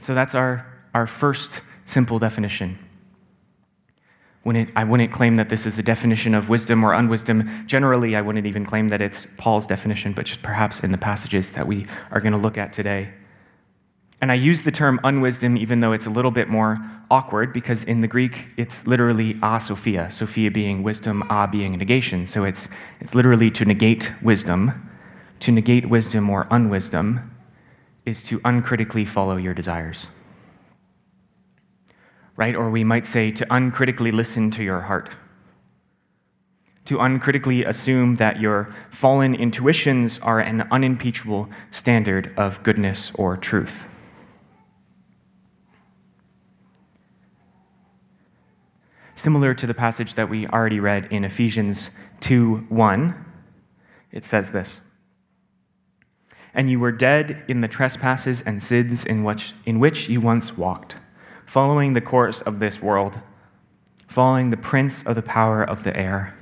So 0.02 0.14
that's 0.14 0.34
our, 0.34 0.66
our 0.92 1.06
first 1.06 1.62
simple 1.86 2.18
definition. 2.18 2.78
It, 4.44 4.68
I 4.74 4.84
wouldn't 4.84 5.12
claim 5.12 5.36
that 5.36 5.48
this 5.48 5.66
is 5.66 5.78
a 5.78 5.82
definition 5.82 6.34
of 6.34 6.48
wisdom 6.48 6.84
or 6.84 6.92
unwisdom. 6.94 7.64
Generally, 7.66 8.16
I 8.16 8.20
wouldn't 8.20 8.46
even 8.46 8.66
claim 8.66 8.88
that 8.88 9.00
it's 9.00 9.26
Paul's 9.36 9.66
definition, 9.66 10.12
but 10.12 10.26
just 10.26 10.42
perhaps 10.42 10.80
in 10.80 10.90
the 10.90 10.98
passages 10.98 11.50
that 11.50 11.66
we 11.66 11.86
are 12.10 12.20
going 12.20 12.32
to 12.32 12.38
look 12.38 12.58
at 12.58 12.72
today. 12.72 13.10
And 14.20 14.30
I 14.30 14.34
use 14.34 14.62
the 14.62 14.70
term 14.70 15.00
unwisdom 15.02 15.56
even 15.56 15.80
though 15.80 15.92
it's 15.92 16.06
a 16.06 16.10
little 16.10 16.30
bit 16.30 16.48
more 16.48 16.78
awkward 17.10 17.52
because 17.52 17.82
in 17.84 18.00
the 18.00 18.06
Greek 18.06 18.46
it's 18.56 18.86
literally 18.86 19.36
a 19.42 19.60
Sophia, 19.60 20.10
Sophia 20.10 20.50
being 20.50 20.84
wisdom, 20.84 21.22
a 21.28 21.48
being 21.48 21.76
negation. 21.76 22.26
So 22.28 22.44
it's, 22.44 22.68
it's 23.00 23.14
literally 23.14 23.50
to 23.50 23.64
negate 23.64 24.10
wisdom. 24.22 24.88
To 25.40 25.50
negate 25.50 25.90
wisdom 25.90 26.30
or 26.30 26.46
unwisdom 26.52 27.32
is 28.06 28.22
to 28.24 28.40
uncritically 28.44 29.04
follow 29.04 29.36
your 29.36 29.54
desires. 29.54 30.06
Right? 32.42 32.56
Or 32.56 32.70
we 32.70 32.82
might 32.82 33.06
say 33.06 33.30
to 33.30 33.46
uncritically 33.50 34.10
listen 34.10 34.50
to 34.50 34.64
your 34.64 34.80
heart. 34.80 35.10
To 36.86 36.98
uncritically 36.98 37.64
assume 37.64 38.16
that 38.16 38.40
your 38.40 38.74
fallen 38.90 39.32
intuitions 39.36 40.18
are 40.22 40.40
an 40.40 40.62
unimpeachable 40.62 41.48
standard 41.70 42.34
of 42.36 42.60
goodness 42.64 43.12
or 43.14 43.36
truth. 43.36 43.84
similar 49.14 49.54
to 49.54 49.68
the 49.68 49.74
passage 49.74 50.16
that 50.16 50.28
we 50.28 50.48
already 50.48 50.80
read 50.80 51.06
in 51.12 51.22
Ephesians 51.22 51.90
2 52.22 52.66
1. 52.68 53.24
It 54.10 54.24
says 54.24 54.50
this 54.50 54.80
And 56.52 56.68
you 56.68 56.80
were 56.80 56.90
dead 56.90 57.44
in 57.46 57.60
the 57.60 57.68
trespasses 57.68 58.42
and 58.44 58.60
sins 58.60 59.04
in 59.04 59.22
which, 59.22 59.54
in 59.64 59.78
which 59.78 60.08
you 60.08 60.20
once 60.20 60.56
walked, 60.58 60.96
following 61.52 61.92
the 61.92 62.00
course 62.00 62.40
of 62.40 62.60
this 62.60 62.80
world, 62.80 63.18
following 64.08 64.48
the 64.48 64.56
prince 64.56 65.02
of 65.02 65.14
the 65.14 65.20
power 65.20 65.62
of 65.62 65.84
the 65.84 65.94
air, 65.94 66.34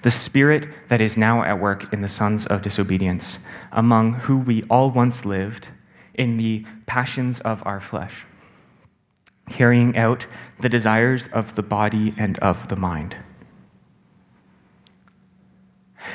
the 0.00 0.10
spirit 0.10 0.66
that 0.88 1.02
is 1.02 1.18
now 1.18 1.42
at 1.42 1.60
work 1.60 1.92
in 1.92 2.00
the 2.00 2.08
sons 2.08 2.46
of 2.46 2.62
disobedience, 2.62 3.36
among 3.72 4.14
who 4.14 4.38
we 4.38 4.62
all 4.70 4.90
once 4.90 5.26
lived 5.26 5.68
in 6.14 6.38
the 6.38 6.64
passions 6.86 7.40
of 7.40 7.62
our 7.66 7.78
flesh 7.78 8.24
carrying 9.50 9.94
out 9.94 10.26
the 10.62 10.70
desires 10.70 11.28
of 11.30 11.54
the 11.54 11.62
body 11.62 12.14
and 12.16 12.38
of 12.38 12.68
the 12.68 12.76
mind. 12.76 13.14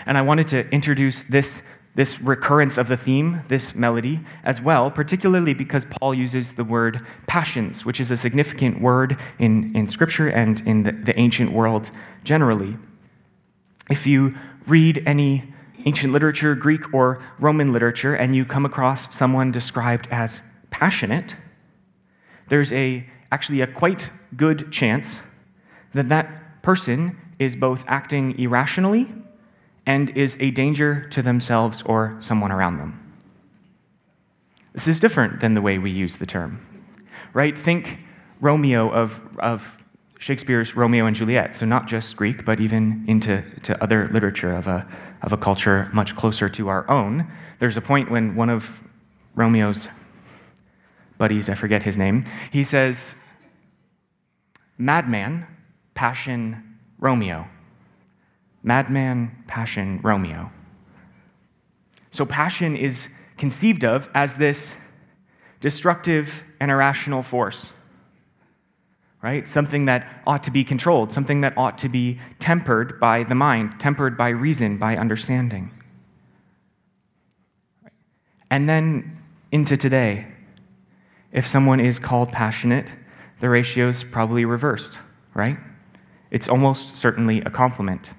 And 0.08 0.18
I 0.18 0.24
wanted 0.24 0.48
to 0.48 0.68
introduce 0.70 1.24
this, 1.30 1.54
this 2.00 2.18
recurrence 2.22 2.78
of 2.78 2.88
the 2.88 2.96
theme, 2.96 3.42
this 3.50 3.76
melody, 3.76 4.22
as 4.46 4.62
well, 4.62 4.90
particularly 4.90 5.54
because 5.54 5.84
Paul 5.84 6.14
uses 6.14 6.54
the 6.54 6.64
word 6.64 7.06
passions, 7.28 7.84
which 7.84 8.00
is 8.00 8.10
a 8.10 8.16
significant 8.16 8.80
word 8.80 9.18
in, 9.38 9.76
in 9.76 9.86
Scripture 9.86 10.30
and 10.30 10.62
in 10.66 10.84
the, 10.84 10.94
the 10.94 11.20
ancient 11.20 11.52
world 11.52 11.92
generally. 12.24 12.78
If 13.90 14.08
you 14.08 14.34
read 14.66 15.04
any 15.06 15.54
ancient 15.86 16.14
literature, 16.14 16.56
Greek 16.56 16.94
or 16.94 17.22
Roman 17.38 17.74
literature, 17.74 18.16
and 18.16 18.34
you 18.34 18.46
come 18.46 18.66
across 18.66 19.14
someone 19.14 19.52
described 19.52 20.08
as 20.10 20.42
passionate, 20.70 21.36
there's 22.48 22.72
a 22.72 23.06
actually 23.30 23.60
a 23.60 23.68
quite 23.68 24.10
good 24.38 24.72
chance 24.72 25.18
that 25.94 26.08
that 26.08 26.62
person 26.62 27.18
is 27.40 27.58
both 27.58 27.84
acting 27.88 28.40
irrationally 28.40 29.10
and 29.90 30.16
is 30.16 30.38
a 30.40 30.52
danger 30.52 31.08
to 31.10 31.24
themselves 31.24 31.82
or 31.84 32.16
someone 32.20 32.52
around 32.52 32.78
them. 32.78 32.92
This 34.72 34.88
is 34.88 35.00
different 35.00 35.40
than 35.40 35.56
the 35.56 35.64
way 35.64 35.80
we 35.80 35.90
use 35.90 36.18
the 36.18 36.28
term, 36.28 36.64
right? 37.34 37.58
Think 37.58 37.98
Romeo 38.40 38.92
of, 38.92 39.20
of 39.40 39.64
Shakespeare's 40.20 40.76
Romeo 40.76 41.08
and 41.08 41.16
Juliet, 41.16 41.58
so 41.58 41.66
not 41.66 41.88
just 41.88 42.16
Greek, 42.16 42.46
but 42.46 42.60
even 42.60 43.04
into 43.08 43.42
to 43.64 43.84
other 43.84 44.08
literature 44.14 44.56
of 44.56 44.68
a, 44.68 44.88
of 45.24 45.34
a 45.34 45.38
culture 45.38 45.90
much 45.92 46.16
closer 46.16 46.48
to 46.50 46.68
our 46.68 46.88
own. 46.88 47.26
There's 47.60 47.76
a 47.76 47.82
point 47.82 48.12
when 48.12 48.36
one 48.36 48.52
of 48.52 48.68
Romeo's 49.34 49.88
buddies, 51.18 51.50
I 51.50 51.56
forget 51.56 51.82
his 51.82 51.98
name, 51.98 52.26
he 52.52 52.64
says, 52.64 53.06
Madman, 54.78 55.48
Passion, 55.96 56.78
Romeo. 57.00 57.48
Madman, 58.64 59.44
Passion, 59.48 60.00
Romeo. 60.04 60.52
So, 62.12 62.26
passion 62.26 62.76
is 62.76 63.08
conceived 63.38 63.84
of 63.84 64.10
as 64.14 64.36
this 64.36 64.68
destructive 65.62 66.30
and 66.60 66.72
irrational 66.72 67.24
force, 67.24 67.70
right? 69.22 69.48
Something 69.48 69.86
that 69.86 70.22
ought 70.26 70.44
to 70.44 70.52
be 70.52 70.64
controlled, 70.64 71.12
something 71.12 71.42
that 71.42 71.58
ought 71.58 71.78
to 71.80 71.90
be 71.90 72.20
tempered 72.40 73.00
by 73.00 73.24
the 73.24 73.36
mind, 73.36 73.80
tempered 73.80 74.18
by 74.18 74.30
reason, 74.30 74.78
by 74.78 74.98
understanding. 74.98 75.72
And 78.52 78.68
then 78.68 79.18
into 79.52 79.78
today, 79.78 80.28
if 81.32 81.46
someone 81.46 81.80
is 81.80 82.00
called 82.00 82.32
passionate, 82.32 82.88
the 83.40 83.50
ratio 83.50 83.90
is 83.90 84.04
probably 84.04 84.46
reversed, 84.46 84.94
right? 85.34 85.58
It's 86.32 86.48
almost 86.48 86.96
certainly 86.96 87.42
a 87.42 87.50
compliment, 87.50 88.12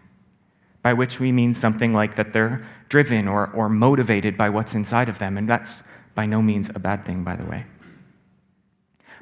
by 0.83 0.93
which 0.93 1.21
we 1.21 1.31
mean 1.33 1.55
something 1.55 1.93
like 1.93 2.17
that 2.17 2.33
they're 2.33 2.67
driven 2.89 3.29
or, 3.29 3.51
or 3.51 3.69
motivated 3.69 4.37
by 4.37 4.49
what's 4.49 4.75
inside 4.75 5.09
of 5.09 5.19
them, 5.19 5.37
and 5.37 5.49
that's 5.49 5.83
by 6.15 6.27
no 6.27 6.43
means 6.43 6.71
a 6.75 6.79
bad 6.79 7.05
thing, 7.05 7.23
by 7.23 7.37
the 7.37 7.45
way. 7.45 7.65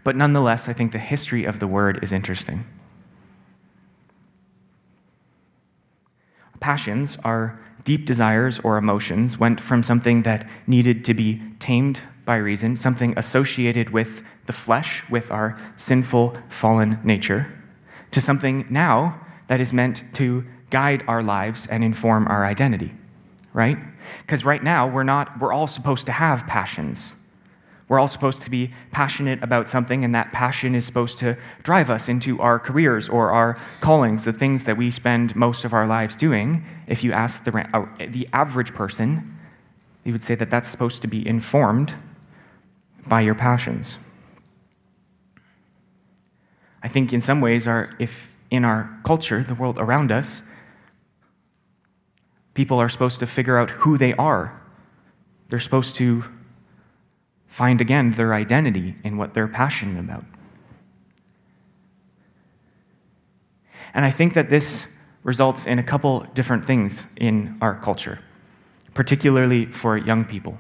But 0.05 0.17
nonetheless, 0.17 0.69
I 0.69 0.73
think 0.73 0.93
the 0.93 0.99
history 0.99 1.45
of 1.45 1.59
the 1.59 1.67
word 1.67 2.03
is 2.03 2.13
interesting. 2.13 2.65
Passions 6.61 7.19
are 7.25 7.61
deep 7.85 8.05
desires 8.05 8.61
or 8.65 8.77
emotions 8.77 9.39
went 9.39 9.61
from 9.61 9.83
something 9.83 10.23
that 10.23 10.49
needed 10.67 11.05
to 11.05 11.15
be 11.15 11.41
tamed 11.59 12.01
by 12.25 12.37
reason, 12.37 12.77
something 12.77 13.17
associated 13.17 13.91
with 13.91 14.23
the 14.47 14.53
flesh, 14.53 15.03
with 15.09 15.31
our 15.31 15.59
sinful, 15.77 16.37
fallen 16.49 16.99
nature, 17.05 17.51
to 18.11 18.21
something 18.21 18.67
now 18.69 19.21
that 19.49 19.61
is 19.61 19.73
meant 19.73 20.03
to 20.15 20.45
guide 20.71 21.03
our 21.09 21.23
lives 21.23 21.67
and 21.71 21.83
inform 21.83 22.27
our 22.29 22.45
identity, 22.45 22.93
right? 23.53 23.79
Because 24.23 24.45
right 24.45 24.63
now, 24.63 24.89
we're 24.89 25.03
not, 25.03 25.41
we're 25.41 25.53
all 25.53 25.67
supposed 25.67 26.07
to 26.07 26.13
have 26.13 26.47
passions. 26.47 27.13
We're 27.89 27.99
all 27.99 28.09
supposed 28.09 28.43
to 28.43 28.51
be 28.51 28.75
passionate 28.93 29.43
about 29.43 29.71
something, 29.71 30.05
and 30.05 30.15
that 30.15 30.31
passion 30.33 30.75
is 30.75 30.85
supposed 30.85 31.19
to 31.19 31.39
drive 31.63 31.89
us 31.89 32.09
into 32.09 32.39
our 32.41 32.59
careers 32.59 33.09
or 33.09 33.31
our 33.31 33.59
callings, 33.81 34.25
the 34.25 34.33
things 34.33 34.65
that 34.65 34.77
we 34.77 34.91
spend 34.91 35.35
most 35.35 35.65
of 35.65 35.73
our 35.73 35.87
lives 35.87 36.15
doing. 36.15 36.65
If 36.87 37.03
you 37.03 37.13
ask 37.13 37.43
the, 37.45 37.67
uh, 37.75 37.87
the 37.99 38.29
average 38.33 38.75
person, 38.75 39.39
you 40.05 40.13
would 40.13 40.25
say 40.25 40.35
that 40.35 40.51
that's 40.51 40.69
supposed 40.69 41.01
to 41.03 41.09
be 41.09 41.27
informed 41.27 41.95
by 43.07 43.23
your 43.23 43.35
passions. 43.35 43.97
I 46.83 46.89
think 46.89 47.13
in 47.13 47.23
some 47.23 47.41
ways, 47.41 47.67
our, 47.67 47.95
if 47.99 48.35
in 48.51 48.65
our 48.65 49.01
culture, 49.05 49.45
the 49.47 49.55
world 49.55 49.79
around 49.79 50.13
us, 50.13 50.43
people 52.59 52.81
are 52.81 52.89
supposed 52.89 53.21
to 53.21 53.27
figure 53.27 53.57
out 53.57 53.71
who 53.83 53.97
they 53.97 54.13
are. 54.15 54.61
They're 55.49 55.61
supposed 55.61 55.95
to 55.95 56.25
find 57.47 57.81
again 57.81 58.15
their 58.17 58.35
identity 58.35 58.97
in 59.05 59.17
what 59.17 59.33
they're 59.33 59.47
passionate 59.47 60.01
about. 60.01 60.25
And 63.95 64.05
I 64.05 64.11
think 64.11 64.35
that 64.35 64.51
this 64.51 64.87
results 65.23 65.67
in 65.67 65.79
a 65.79 65.85
couple 65.85 66.27
different 66.35 66.67
things 66.67 67.05
in 67.17 67.57
our 67.61 67.77
culture, 67.81 68.19
particularly 68.93 69.67
for 69.67 69.97
young 69.97 70.25
people. 70.25 70.59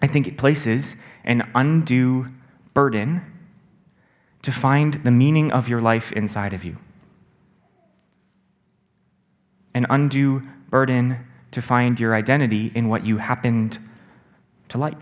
I 0.00 0.06
think 0.06 0.28
it 0.28 0.38
places 0.38 0.94
an 1.24 1.50
undue 1.56 2.28
burden 2.72 3.20
to 4.42 4.52
find 4.52 5.00
the 5.02 5.10
meaning 5.10 5.50
of 5.50 5.66
your 5.66 5.80
life 5.80 6.12
inside 6.12 6.52
of 6.52 6.62
you, 6.62 6.76
an 9.74 9.86
undue 9.90 10.44
burden 10.74 11.24
to 11.52 11.62
find 11.62 12.00
your 12.00 12.16
identity 12.16 12.72
in 12.74 12.88
what 12.88 13.06
you 13.06 13.18
happened 13.18 13.78
to 14.68 14.76
like. 14.76 15.00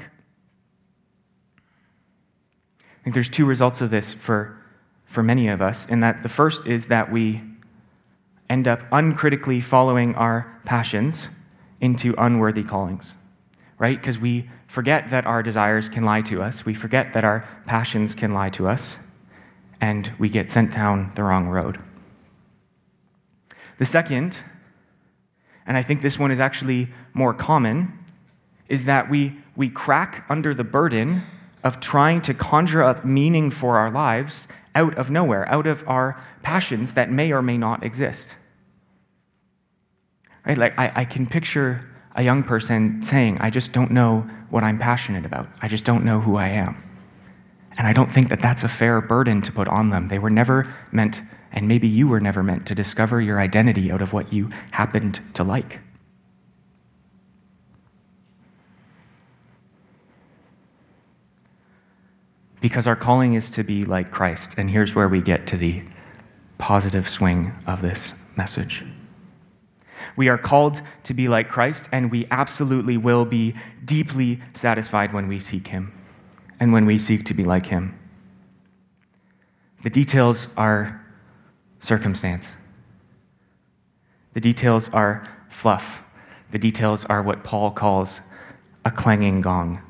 I 2.78 3.02
think 3.02 3.14
there's 3.14 3.30
two 3.30 3.46
results 3.46 3.80
of 3.80 3.90
this 3.90 4.12
for, 4.12 4.54
for 5.06 5.22
many 5.22 5.48
of 5.48 5.62
us, 5.62 5.86
in 5.88 6.00
that 6.00 6.22
the 6.22 6.28
first 6.28 6.66
is 6.66 6.84
that 6.86 7.10
we 7.10 7.40
end 8.50 8.68
up 8.68 8.80
uncritically 8.92 9.62
following 9.62 10.14
our 10.14 10.60
passions 10.66 11.28
into 11.80 12.14
unworthy 12.18 12.64
callings, 12.64 13.12
right? 13.78 13.98
Because 13.98 14.18
we 14.18 14.50
forget 14.68 15.08
that 15.08 15.24
our 15.24 15.42
desires 15.42 15.88
can 15.88 16.04
lie 16.04 16.20
to 16.20 16.42
us, 16.42 16.66
we 16.66 16.74
forget 16.74 17.14
that 17.14 17.24
our 17.24 17.48
passions 17.64 18.14
can 18.14 18.34
lie 18.34 18.50
to 18.50 18.68
us, 18.68 18.96
and 19.80 20.12
we 20.18 20.28
get 20.28 20.50
sent 20.50 20.70
down 20.70 21.12
the 21.14 21.22
wrong 21.22 21.48
road. 21.48 21.78
The 23.78 23.86
second, 23.86 24.40
and 25.66 25.76
I 25.76 25.82
think 25.82 26.02
this 26.02 26.18
one 26.18 26.30
is 26.30 26.40
actually 26.40 26.88
more 27.14 27.34
common, 27.34 27.98
is 28.68 28.84
that 28.84 29.10
we, 29.10 29.36
we 29.56 29.68
crack 29.68 30.24
under 30.28 30.54
the 30.54 30.64
burden 30.64 31.22
of 31.62 31.80
trying 31.80 32.20
to 32.22 32.34
conjure 32.34 32.82
up 32.82 33.04
meaning 33.04 33.50
for 33.50 33.78
our 33.78 33.90
lives 33.90 34.46
out 34.74 34.96
of 34.96 35.10
nowhere, 35.10 35.48
out 35.48 35.66
of 35.66 35.86
our 35.86 36.20
passions 36.42 36.94
that 36.94 37.10
may 37.10 37.30
or 37.30 37.42
may 37.42 37.58
not 37.58 37.84
exist. 37.84 38.28
Right? 40.46 40.58
Like, 40.58 40.78
I, 40.78 40.92
I 40.96 41.04
can 41.04 41.26
picture 41.26 41.88
a 42.16 42.22
young 42.22 42.42
person 42.42 43.02
saying, 43.02 43.38
I 43.40 43.50
just 43.50 43.72
don't 43.72 43.90
know 43.90 44.28
what 44.50 44.64
I'm 44.64 44.78
passionate 44.78 45.24
about. 45.24 45.48
I 45.60 45.68
just 45.68 45.84
don't 45.84 46.04
know 46.04 46.20
who 46.20 46.36
I 46.36 46.48
am. 46.48 46.82
And 47.78 47.86
I 47.86 47.92
don't 47.92 48.12
think 48.12 48.28
that 48.28 48.42
that's 48.42 48.64
a 48.64 48.68
fair 48.68 49.00
burden 49.00 49.40
to 49.42 49.52
put 49.52 49.68
on 49.68 49.90
them. 49.90 50.08
They 50.08 50.18
were 50.18 50.30
never 50.30 50.74
meant, 50.90 51.22
and 51.52 51.68
maybe 51.68 51.88
you 51.88 52.08
were 52.08 52.20
never 52.20 52.42
meant, 52.42 52.66
to 52.66 52.74
discover 52.74 53.20
your 53.20 53.40
identity 53.40 53.92
out 53.92 54.02
of 54.02 54.12
what 54.12 54.32
you 54.32 54.50
happened 54.72 55.20
to 55.34 55.44
like. 55.44 55.80
because 62.62 62.86
our 62.86 62.96
calling 62.96 63.34
is 63.34 63.50
to 63.50 63.64
be 63.64 63.84
like 63.84 64.10
Christ. 64.10 64.54
And 64.56 64.70
here's 64.70 64.94
where 64.94 65.08
we 65.08 65.20
get 65.20 65.46
to 65.48 65.58
the 65.58 65.82
positive 66.56 67.10
swing 67.10 67.52
of 67.66 67.82
this 67.82 68.14
message. 68.36 68.84
We 70.16 70.28
are 70.28 70.38
called 70.38 70.80
to 71.04 71.12
be 71.12 71.28
like 71.28 71.48
Christ, 71.48 71.88
and 71.92 72.10
we 72.10 72.26
absolutely 72.30 72.96
will 72.96 73.24
be 73.24 73.54
deeply 73.84 74.40
satisfied 74.54 75.12
when 75.12 75.28
we 75.28 75.40
seek 75.40 75.68
Him 75.68 75.92
and 76.60 76.72
when 76.72 76.86
we 76.86 76.98
seek 76.98 77.26
to 77.26 77.34
be 77.34 77.44
like 77.44 77.66
Him. 77.66 77.98
The 79.82 79.90
details 79.90 80.46
are 80.56 81.01
circumstance, 81.82 82.46
the 84.32 84.40
details 84.40 84.88
are 84.92 85.28
fluff, 85.50 86.00
the 86.50 86.58
details 86.58 87.04
are 87.06 87.22
what 87.22 87.44
Paul 87.44 87.70
calls 87.70 88.20
a 88.84 88.90
clanging 88.90 89.42
gong. 89.42 89.82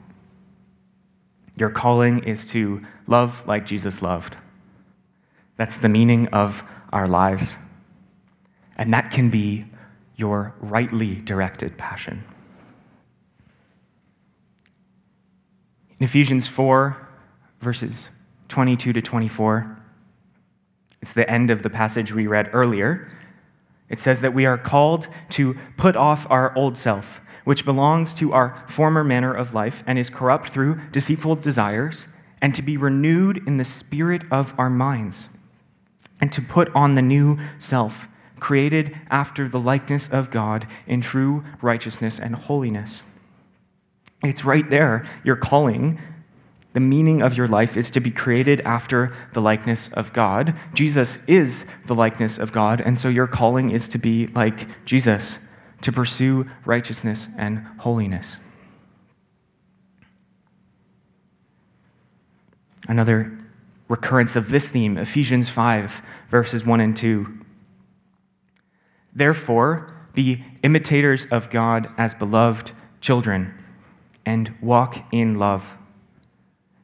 Your 1.56 1.70
calling 1.70 2.24
is 2.24 2.46
to 2.48 2.82
love 3.06 3.42
like 3.46 3.66
Jesus 3.66 4.02
loved. 4.02 4.36
That's 5.56 5.76
the 5.76 5.88
meaning 5.88 6.28
of 6.28 6.62
our 6.92 7.06
lives. 7.06 7.56
And 8.76 8.92
that 8.92 9.10
can 9.10 9.28
be 9.28 9.66
your 10.16 10.54
rightly 10.60 11.16
directed 11.16 11.76
passion. 11.76 12.24
In 15.98 16.04
Ephesians 16.04 16.48
4, 16.48 16.96
verses 17.60 18.08
22 18.48 18.92
to 18.94 19.02
24, 19.02 19.81
it's 21.02 21.12
the 21.12 21.28
end 21.28 21.50
of 21.50 21.62
the 21.62 21.70
passage 21.70 22.12
we 22.12 22.26
read 22.26 22.48
earlier. 22.52 23.10
It 23.88 24.00
says 24.00 24.20
that 24.20 24.32
we 24.32 24.46
are 24.46 24.56
called 24.56 25.08
to 25.30 25.56
put 25.76 25.96
off 25.96 26.26
our 26.30 26.56
old 26.56 26.78
self 26.78 27.20
which 27.44 27.64
belongs 27.64 28.14
to 28.14 28.32
our 28.32 28.64
former 28.68 29.02
manner 29.02 29.34
of 29.34 29.54
life 29.54 29.82
and 29.86 29.98
is 29.98 30.10
corrupt 30.10 30.50
through 30.50 30.80
deceitful 30.90 31.36
desires, 31.36 32.06
and 32.40 32.54
to 32.54 32.62
be 32.62 32.76
renewed 32.76 33.42
in 33.46 33.56
the 33.56 33.64
spirit 33.64 34.22
of 34.30 34.54
our 34.58 34.70
minds, 34.70 35.26
and 36.20 36.32
to 36.32 36.42
put 36.42 36.74
on 36.74 36.94
the 36.94 37.02
new 37.02 37.38
self, 37.58 38.06
created 38.40 38.96
after 39.10 39.48
the 39.48 39.60
likeness 39.60 40.08
of 40.10 40.30
God 40.30 40.66
in 40.86 41.00
true 41.00 41.44
righteousness 41.60 42.18
and 42.18 42.34
holiness. 42.34 43.02
It's 44.24 44.44
right 44.44 44.68
there, 44.68 45.04
your 45.24 45.36
calling. 45.36 46.00
The 46.72 46.80
meaning 46.80 47.20
of 47.20 47.36
your 47.36 47.48
life 47.48 47.76
is 47.76 47.90
to 47.90 48.00
be 48.00 48.10
created 48.10 48.60
after 48.62 49.14
the 49.34 49.40
likeness 49.40 49.90
of 49.92 50.12
God. 50.12 50.54
Jesus 50.72 51.18
is 51.26 51.64
the 51.86 51.94
likeness 51.94 52.38
of 52.38 52.52
God, 52.52 52.80
and 52.80 52.98
so 52.98 53.08
your 53.08 53.26
calling 53.26 53.70
is 53.70 53.86
to 53.88 53.98
be 53.98 54.28
like 54.28 54.84
Jesus 54.84 55.38
to 55.82 55.92
pursue 55.92 56.48
righteousness 56.64 57.28
and 57.36 57.66
holiness. 57.78 58.36
Another 62.88 63.38
recurrence 63.88 64.36
of 64.36 64.50
this 64.50 64.68
theme, 64.68 64.96
Ephesians 64.96 65.48
5, 65.48 66.02
verses 66.30 66.64
1 66.64 66.80
and 66.80 66.96
2. 66.96 67.40
Therefore, 69.14 69.92
be 70.14 70.44
imitators 70.62 71.26
of 71.30 71.50
God 71.50 71.88
as 71.98 72.14
beloved 72.14 72.72
children, 73.00 73.52
and 74.24 74.54
walk 74.60 74.96
in 75.12 75.34
love, 75.34 75.64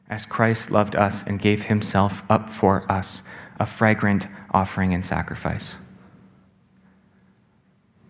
as 0.09 0.25
Christ 0.25 0.71
loved 0.71 0.95
us 0.95 1.23
and 1.25 1.39
gave 1.39 1.63
himself 1.63 2.23
up 2.29 2.49
for 2.51 2.89
us, 2.91 3.21
a 3.59 3.65
fragrant 3.65 4.27
offering 4.51 4.93
and 4.93 5.05
sacrifice 5.05 5.75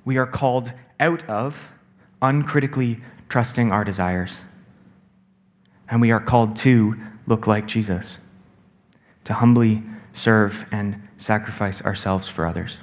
we 0.09 0.17
are 0.17 0.25
called 0.25 0.73
out 0.99 1.21
of 1.29 1.55
uncritically 2.19 2.99
trusting 3.29 3.71
our 3.71 3.83
desires. 3.83 4.37
And 5.87 6.01
we 6.01 6.09
are 6.09 6.19
called 6.19 6.55
to 6.57 6.95
look 7.27 7.45
like 7.45 7.67
Jesus, 7.67 8.17
to 9.25 9.35
humbly 9.35 9.83
serve 10.11 10.65
and 10.71 11.07
sacrifice 11.19 11.79
ourselves 11.83 12.27
for 12.27 12.47
others. 12.47 12.77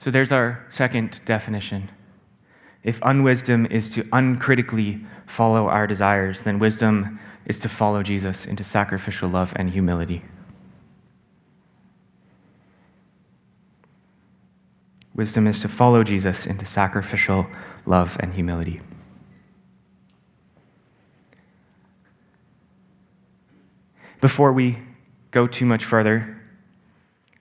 So 0.00 0.10
there's 0.10 0.30
our 0.30 0.66
second 0.70 1.22
definition. 1.24 1.90
If 2.84 3.00
unwisdom 3.02 3.66
is 3.66 3.88
to 3.94 4.06
uncritically 4.12 5.00
follow 5.26 5.68
our 5.68 5.86
desires, 5.86 6.42
then 6.42 6.58
wisdom 6.58 7.18
is 7.46 7.58
to 7.60 7.68
follow 7.68 8.02
Jesus 8.02 8.44
into 8.44 8.62
sacrificial 8.62 9.28
love 9.28 9.54
and 9.56 9.70
humility. 9.70 10.22
Wisdom 15.14 15.46
is 15.46 15.60
to 15.60 15.68
follow 15.68 16.04
Jesus 16.04 16.44
into 16.44 16.66
sacrificial 16.66 17.46
love 17.86 18.16
and 18.20 18.34
humility. 18.34 18.82
Before 24.20 24.52
we 24.52 24.78
go 25.30 25.46
too 25.46 25.66
much 25.66 25.84
further, 25.84 26.40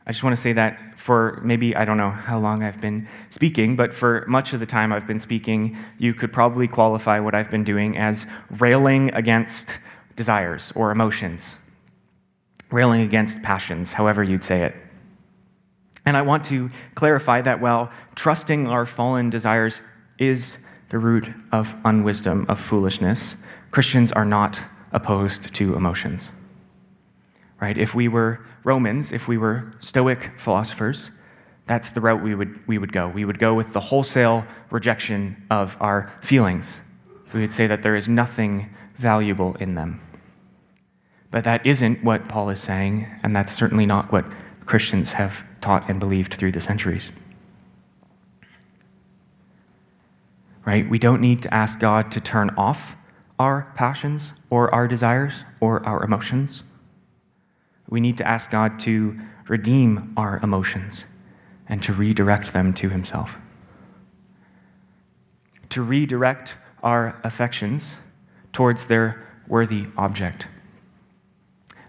I 0.05 0.11
just 0.11 0.23
want 0.23 0.35
to 0.35 0.41
say 0.41 0.53
that 0.53 0.92
for 1.03 1.41
maybe, 1.43 1.75
I 1.75 1.83
don't 1.83 1.97
know 1.97 2.11
how 2.11 2.39
long 2.39 2.63
I've 2.63 2.79
been 2.79 3.09
speaking, 3.29 3.75
but 3.75 3.93
for 3.93 4.23
much 4.25 4.53
of 4.53 4.61
the 4.61 4.65
time 4.65 4.93
I've 4.93 5.05
been 5.05 5.19
speaking, 5.19 5.77
you 5.97 6.13
could 6.13 6.31
probably 6.31 6.65
qualify 6.65 7.19
what 7.19 7.35
I've 7.35 7.51
been 7.51 7.65
doing 7.65 7.97
as 7.97 8.25
railing 8.51 9.13
against 9.13 9.67
desires 10.15 10.71
or 10.75 10.91
emotions, 10.91 11.43
railing 12.71 13.01
against 13.01 13.41
passions, 13.41 13.91
however 13.91 14.23
you'd 14.23 14.45
say 14.45 14.61
it. 14.63 14.75
And 16.05 16.15
I 16.15 16.21
want 16.21 16.45
to 16.45 16.71
clarify 16.95 17.41
that 17.41 17.59
while 17.59 17.91
trusting 18.15 18.67
our 18.67 18.85
fallen 18.85 19.29
desires 19.29 19.81
is 20.19 20.55
the 20.87 20.99
root 20.99 21.27
of 21.51 21.75
unwisdom, 21.83 22.45
of 22.47 22.61
foolishness, 22.61 23.35
Christians 23.71 24.13
are 24.13 24.25
not 24.25 24.57
opposed 24.93 25.53
to 25.53 25.75
emotions. 25.75 26.29
Right? 27.59 27.77
If 27.77 27.93
we 27.93 28.07
were 28.07 28.39
Romans, 28.63 29.11
if 29.11 29.27
we 29.27 29.37
were 29.37 29.73
Stoic 29.79 30.31
philosophers, 30.39 31.11
that's 31.67 31.89
the 31.89 32.01
route 32.01 32.23
we 32.23 32.35
would, 32.35 32.59
we 32.67 32.77
would 32.77 32.91
go. 32.91 33.07
We 33.07 33.25
would 33.25 33.39
go 33.39 33.53
with 33.53 33.73
the 33.73 33.79
wholesale 33.79 34.45
rejection 34.69 35.43
of 35.49 35.77
our 35.79 36.11
feelings. 36.21 36.73
We 37.33 37.41
would 37.41 37.53
say 37.53 37.67
that 37.67 37.83
there 37.83 37.95
is 37.95 38.07
nothing 38.07 38.69
valuable 38.97 39.55
in 39.55 39.75
them. 39.75 40.01
But 41.31 41.45
that 41.45 41.65
isn't 41.65 42.03
what 42.03 42.27
Paul 42.27 42.49
is 42.49 42.59
saying, 42.59 43.07
and 43.23 43.35
that's 43.35 43.55
certainly 43.55 43.85
not 43.85 44.11
what 44.11 44.25
Christians 44.65 45.13
have 45.13 45.43
taught 45.61 45.89
and 45.89 45.99
believed 45.99 46.35
through 46.35 46.51
the 46.51 46.61
centuries. 46.61 47.09
Right? 50.65 50.87
We 50.89 50.99
don't 50.99 51.21
need 51.21 51.41
to 51.41 51.53
ask 51.53 51.79
God 51.79 52.11
to 52.11 52.21
turn 52.21 52.51
off 52.51 52.93
our 53.39 53.73
passions 53.75 54.31
or 54.49 54.73
our 54.73 54.87
desires 54.87 55.43
or 55.59 55.85
our 55.85 56.03
emotions. 56.03 56.63
We 57.89 57.99
need 57.99 58.17
to 58.17 58.27
ask 58.27 58.49
God 58.49 58.79
to 58.81 59.19
redeem 59.47 60.13
our 60.17 60.39
emotions 60.41 61.05
and 61.67 61.81
to 61.83 61.93
redirect 61.93 62.53
them 62.53 62.73
to 62.75 62.89
Himself. 62.89 63.35
To 65.69 65.81
redirect 65.81 66.55
our 66.81 67.19
affections 67.23 67.93
towards 68.51 68.85
their 68.85 69.27
worthy 69.47 69.87
object. 69.97 70.47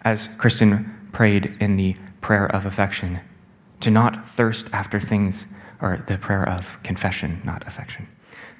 As 0.02 0.28
Kristen 0.38 1.09
prayed 1.12 1.57
in 1.61 1.76
the 1.76 1.96
prayer 2.20 2.46
of 2.46 2.66
affection, 2.66 3.20
to 3.80 3.90
not 3.90 4.28
thirst 4.37 4.68
after 4.72 5.00
things, 5.00 5.46
or 5.80 6.02
the 6.07 6.16
prayer 6.16 6.48
of 6.48 6.66
confession, 6.83 7.42
not 7.44 7.66
affection, 7.66 8.09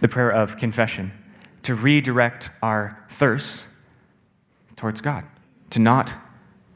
the 0.01 0.09
prayer 0.09 0.31
of 0.31 0.57
confession, 0.57 1.12
to 1.62 1.75
redirect 1.75 2.51
our 2.62 3.03
thirst 3.11 3.64
towards 4.77 5.01
God, 5.01 5.25
to 5.70 5.79
not 5.79 6.12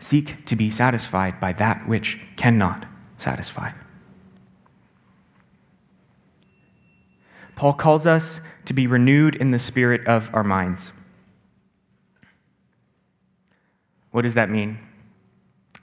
seek 0.00 0.44
to 0.46 0.56
be 0.56 0.70
satisfied 0.70 1.40
by 1.40 1.52
that 1.54 1.88
which 1.88 2.18
cannot 2.36 2.86
satisfy. 3.18 3.72
Paul 7.56 7.72
calls 7.72 8.06
us 8.06 8.40
to 8.66 8.72
be 8.72 8.86
renewed 8.86 9.34
in 9.34 9.50
the 9.50 9.58
spirit 9.58 10.06
of 10.06 10.30
our 10.32 10.44
minds. 10.44 10.92
What 14.12 14.22
does 14.22 14.34
that 14.34 14.50
mean? 14.50 14.78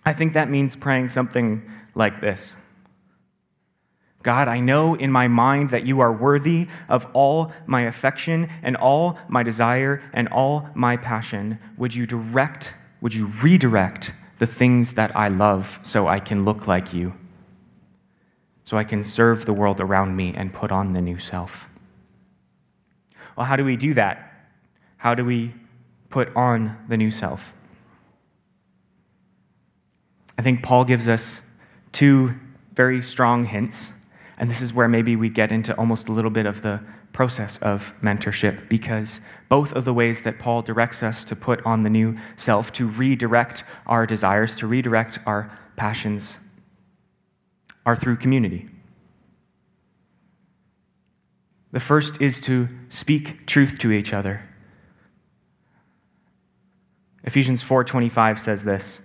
I 0.06 0.14
think 0.14 0.34
that 0.34 0.50
means 0.50 0.76
praying 0.76 1.10
something 1.10 1.70
like 1.96 2.22
this 2.22 2.54
God, 4.26 4.48
I 4.48 4.60
know 4.60 4.96
in 4.96 5.12
my 5.12 5.28
mind 5.28 5.70
that 5.70 5.86
you 5.86 6.00
are 6.00 6.12
worthy 6.12 6.68
of 6.90 7.06
all 7.14 7.52
my 7.68 7.84
affection 7.84 8.50
and 8.64 8.76
all 8.76 9.20
my 9.28 9.44
desire 9.44 10.02
and 10.14 10.28
all 10.30 10.68
my 10.74 10.98
passion. 10.98 11.60
Would 11.78 11.94
you 11.94 12.08
direct, 12.08 12.74
would 13.02 13.14
you 13.14 13.28
redirect 13.42 14.12
the 14.40 14.46
things 14.46 14.94
that 14.94 15.16
I 15.16 15.28
love 15.28 15.80
so 15.84 16.08
I 16.08 16.20
can 16.20 16.46
look 16.46 16.68
like 16.68 16.94
you? 16.94 17.14
So 18.66 18.78
I 18.78 18.84
can 18.84 19.04
serve 19.04 19.46
the 19.46 19.54
world 19.54 19.80
around 19.80 20.16
me 20.16 20.34
and 20.36 20.54
put 20.54 20.72
on 20.72 20.94
the 20.94 21.02
new 21.02 21.20
self. 21.20 21.66
Well, 23.38 23.46
how 23.46 23.56
do 23.56 23.64
we 23.64 23.76
do 23.76 23.94
that? 23.94 24.32
How 24.98 25.14
do 25.14 25.24
we 25.24 25.54
put 26.10 26.36
on 26.36 26.78
the 26.90 26.98
new 26.98 27.12
self? 27.12 27.54
I 30.38 30.42
think 30.42 30.64
Paul 30.64 30.86
gives 30.86 31.08
us 31.08 31.42
two 31.92 32.36
very 32.74 33.02
strong 33.02 33.46
hints. 33.46 33.86
And 34.38 34.50
this 34.50 34.62
is 34.62 34.74
where 34.74 34.88
maybe 34.88 35.16
we 35.16 35.30
get 35.30 35.52
into 35.52 35.74
almost 35.78 36.10
a 36.10 36.12
little 36.12 36.32
bit 36.32 36.46
of 36.46 36.62
the 36.62 36.82
process 37.16 37.58
of 37.62 37.94
mentorship 38.04 38.68
because 38.68 39.22
both 39.48 39.72
of 39.72 39.86
the 39.86 39.94
ways 39.94 40.22
that 40.24 40.38
Paul 40.38 40.62
directs 40.62 41.02
us 41.02 41.24
to 41.24 41.36
put 41.36 41.66
on 41.66 41.84
the 41.84 41.90
new 41.90 42.18
self, 42.36 42.74
to 42.74 42.86
redirect 42.86 43.64
our 43.88 44.06
desires, 44.06 44.54
to 44.58 44.68
redirect 44.68 45.20
our 45.26 45.58
passions, 45.78 46.36
are 47.86 47.96
through 47.96 48.18
community. 48.18 48.68
The 51.72 51.80
first 51.80 52.22
is 52.22 52.42
to 52.42 52.68
speak 52.90 53.48
truth 53.48 53.80
to 53.80 53.92
each 53.92 54.12
other. 54.12 54.50
Ephesians 57.24 57.64
4:25 57.64 58.40
says 58.40 58.64
this, 58.64 59.00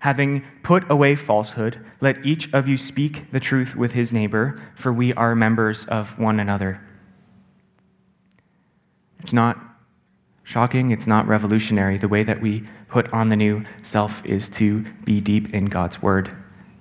Having 0.00 0.44
put 0.62 0.88
away 0.90 1.16
falsehood, 1.16 1.82
let 2.02 2.24
each 2.24 2.52
of 2.52 2.68
you 2.68 2.76
speak 2.76 3.32
the 3.32 3.40
truth 3.40 3.74
with 3.74 3.92
his 3.92 4.12
neighbor, 4.12 4.62
for 4.76 4.92
we 4.92 5.14
are 5.14 5.34
members 5.34 5.86
of 5.86 6.18
one 6.18 6.38
another. 6.38 6.85
It's 9.20 9.32
not 9.32 9.58
shocking, 10.42 10.90
it's 10.90 11.06
not 11.06 11.26
revolutionary. 11.26 11.98
The 11.98 12.08
way 12.08 12.22
that 12.22 12.40
we 12.40 12.68
put 12.88 13.12
on 13.12 13.28
the 13.28 13.36
new 13.36 13.64
self 13.82 14.24
is 14.24 14.48
to 14.50 14.82
be 15.04 15.20
deep 15.20 15.52
in 15.52 15.66
God's 15.66 16.00
word 16.00 16.30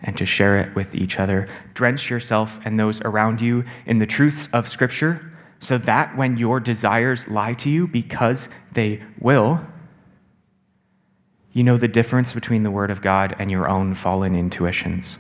and 0.04 0.16
to 0.18 0.26
share 0.26 0.58
it 0.58 0.76
with 0.76 0.94
each 0.94 1.20
other. 1.20 1.50
Drench 1.74 2.10
yourself 2.10 2.60
and 2.64 2.80
those 2.80 3.02
around 3.02 3.42
you 3.42 3.64
in 3.86 4.00
the 4.00 4.06
truths 4.06 4.48
of 4.54 4.68
Scripture 4.68 5.32
so 5.60 5.78
that 5.80 6.16
when 6.16 6.38
your 6.38 6.60
desires 6.60 7.28
lie 7.28 7.54
to 7.56 7.70
you, 7.70 7.88
because 7.88 8.48
they 8.74 9.02
will, 9.20 9.62
you 11.54 11.64
know 11.64 11.78
the 11.78 11.88
difference 11.88 12.34
between 12.34 12.64
the 12.64 12.70
Word 12.70 12.92
of 12.92 13.02
God 13.02 13.36
and 13.40 13.50
your 13.50 13.68
own 13.68 13.96
fallen 13.96 14.36
intuitions. 14.36 15.18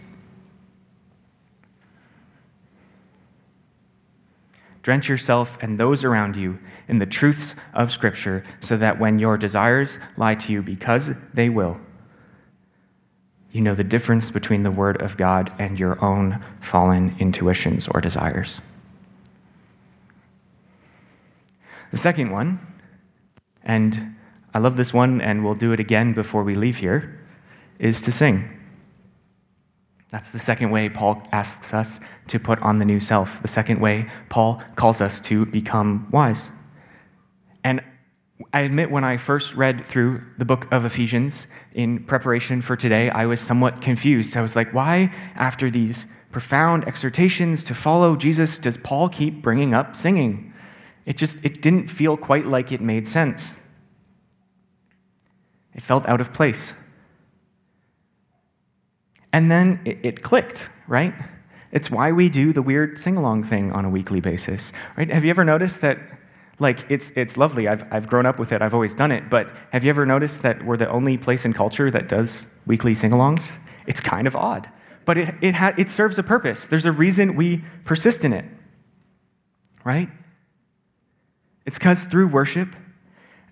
Drench 4.85 5.09
yourself 5.09 5.57
and 5.61 5.79
those 5.79 6.03
around 6.03 6.35
you 6.35 6.59
in 6.87 6.99
the 6.99 7.07
truths 7.07 7.55
of 7.73 7.91
Scripture 7.91 8.43
so 8.61 8.77
that 8.77 8.99
when 8.99 9.17
your 9.17 9.35
desires 9.35 9.97
lie 10.15 10.35
to 10.35 10.51
you, 10.53 10.61
because 10.61 11.09
they 11.33 11.49
will, 11.49 11.79
you 13.51 13.61
know 13.61 13.73
the 13.73 13.83
difference 13.83 14.29
between 14.29 14.61
the 14.61 14.69
Word 14.69 15.01
of 15.01 15.17
God 15.17 15.51
and 15.57 15.79
your 15.79 15.99
own 16.05 16.39
fallen 16.61 17.15
intuitions 17.17 17.87
or 17.87 17.99
desires. 17.99 18.61
The 21.91 21.97
second 21.97 22.29
one, 22.29 22.59
and 23.63 24.15
I 24.53 24.59
love 24.59 24.77
this 24.77 24.93
one, 24.93 25.19
and 25.19 25.43
we'll 25.43 25.55
do 25.55 25.71
it 25.71 25.79
again 25.79 26.13
before 26.13 26.43
we 26.43 26.53
leave 26.53 26.75
here, 26.75 27.19
is 27.79 28.01
to 28.01 28.11
sing. 28.11 28.54
That's 30.11 30.29
the 30.29 30.39
second 30.39 30.71
way 30.71 30.89
Paul 30.89 31.21
asks 31.31 31.73
us 31.73 31.99
to 32.27 32.39
put 32.39 32.59
on 32.61 32.79
the 32.79 32.85
new 32.85 32.99
self. 32.99 33.41
The 33.41 33.47
second 33.47 33.81
way 33.81 34.09
Paul 34.29 34.61
calls 34.75 35.01
us 35.01 35.19
to 35.21 35.45
become 35.45 36.07
wise. 36.11 36.49
And 37.63 37.81
I 38.53 38.61
admit 38.61 38.91
when 38.91 39.03
I 39.03 39.17
first 39.17 39.53
read 39.55 39.85
through 39.87 40.21
the 40.37 40.45
book 40.45 40.67
of 40.71 40.85
Ephesians 40.85 41.47
in 41.73 42.03
preparation 42.03 42.61
for 42.61 42.75
today, 42.75 43.09
I 43.09 43.25
was 43.25 43.39
somewhat 43.41 43.81
confused. 43.81 44.35
I 44.35 44.41
was 44.41 44.55
like, 44.55 44.73
why, 44.73 45.13
after 45.35 45.71
these 45.71 46.05
profound 46.31 46.85
exhortations 46.85 47.63
to 47.63 47.73
follow 47.73 48.15
Jesus, 48.15 48.57
does 48.57 48.77
Paul 48.77 49.09
keep 49.09 49.41
bringing 49.41 49.73
up 49.73 49.95
singing? 49.95 50.53
It 51.05 51.17
just 51.17 51.37
it 51.43 51.61
didn't 51.61 51.87
feel 51.87 52.17
quite 52.17 52.45
like 52.45 52.71
it 52.71 52.81
made 52.81 53.07
sense. 53.07 53.53
It 55.73 55.83
felt 55.83 56.05
out 56.07 56.19
of 56.19 56.33
place. 56.33 56.73
And 59.35 59.51
then 59.51 59.81
it, 59.83 59.97
it 60.01 60.23
clicked, 60.23 60.69
right? 60.87 61.13
It's 61.73 61.91
why 61.91 62.13
we 62.13 62.29
do 62.29 62.53
the 62.53 62.61
weird 62.61 62.97
sing 63.01 63.17
along 63.17 63.43
thing 63.43 63.69
on 63.73 63.83
a 63.83 63.89
weekly 63.89 64.21
basis, 64.21 64.71
right? 64.95 65.09
Have 65.11 65.25
you 65.25 65.29
ever 65.29 65.43
noticed 65.43 65.81
that, 65.81 65.97
like, 66.57 66.85
it's, 66.87 67.11
it's 67.17 67.35
lovely. 67.35 67.67
I've, 67.67 67.83
I've 67.91 68.07
grown 68.07 68.25
up 68.25 68.39
with 68.39 68.53
it, 68.53 68.61
I've 68.61 68.73
always 68.73 68.93
done 68.93 69.11
it, 69.11 69.29
but 69.29 69.49
have 69.73 69.83
you 69.83 69.89
ever 69.89 70.05
noticed 70.05 70.41
that 70.43 70.65
we're 70.65 70.77
the 70.77 70.89
only 70.89 71.17
place 71.17 71.43
in 71.43 71.51
culture 71.51 71.91
that 71.91 72.07
does 72.07 72.45
weekly 72.65 72.95
sing 72.95 73.11
alongs? 73.11 73.51
It's 73.87 73.99
kind 73.99 74.25
of 74.25 74.37
odd, 74.37 74.69
but 75.03 75.17
it, 75.17 75.35
it, 75.41 75.55
ha- 75.55 75.73
it 75.77 75.91
serves 75.91 76.17
a 76.17 76.23
purpose. 76.23 76.65
There's 76.69 76.85
a 76.85 76.93
reason 76.93 77.35
we 77.35 77.61
persist 77.83 78.23
in 78.23 78.31
it, 78.31 78.45
right? 79.83 80.07
It's 81.65 81.77
because 81.77 82.03
through 82.03 82.29
worship, 82.29 82.69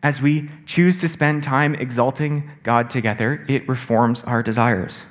as 0.02 0.22
we 0.22 0.50
choose 0.66 1.02
to 1.02 1.10
spend 1.10 1.44
time 1.44 1.76
exalting 1.76 2.50
God 2.64 2.90
together, 2.90 3.46
it 3.50 3.68
reforms 3.68 4.22
our 4.22 4.42
desires 4.42 5.04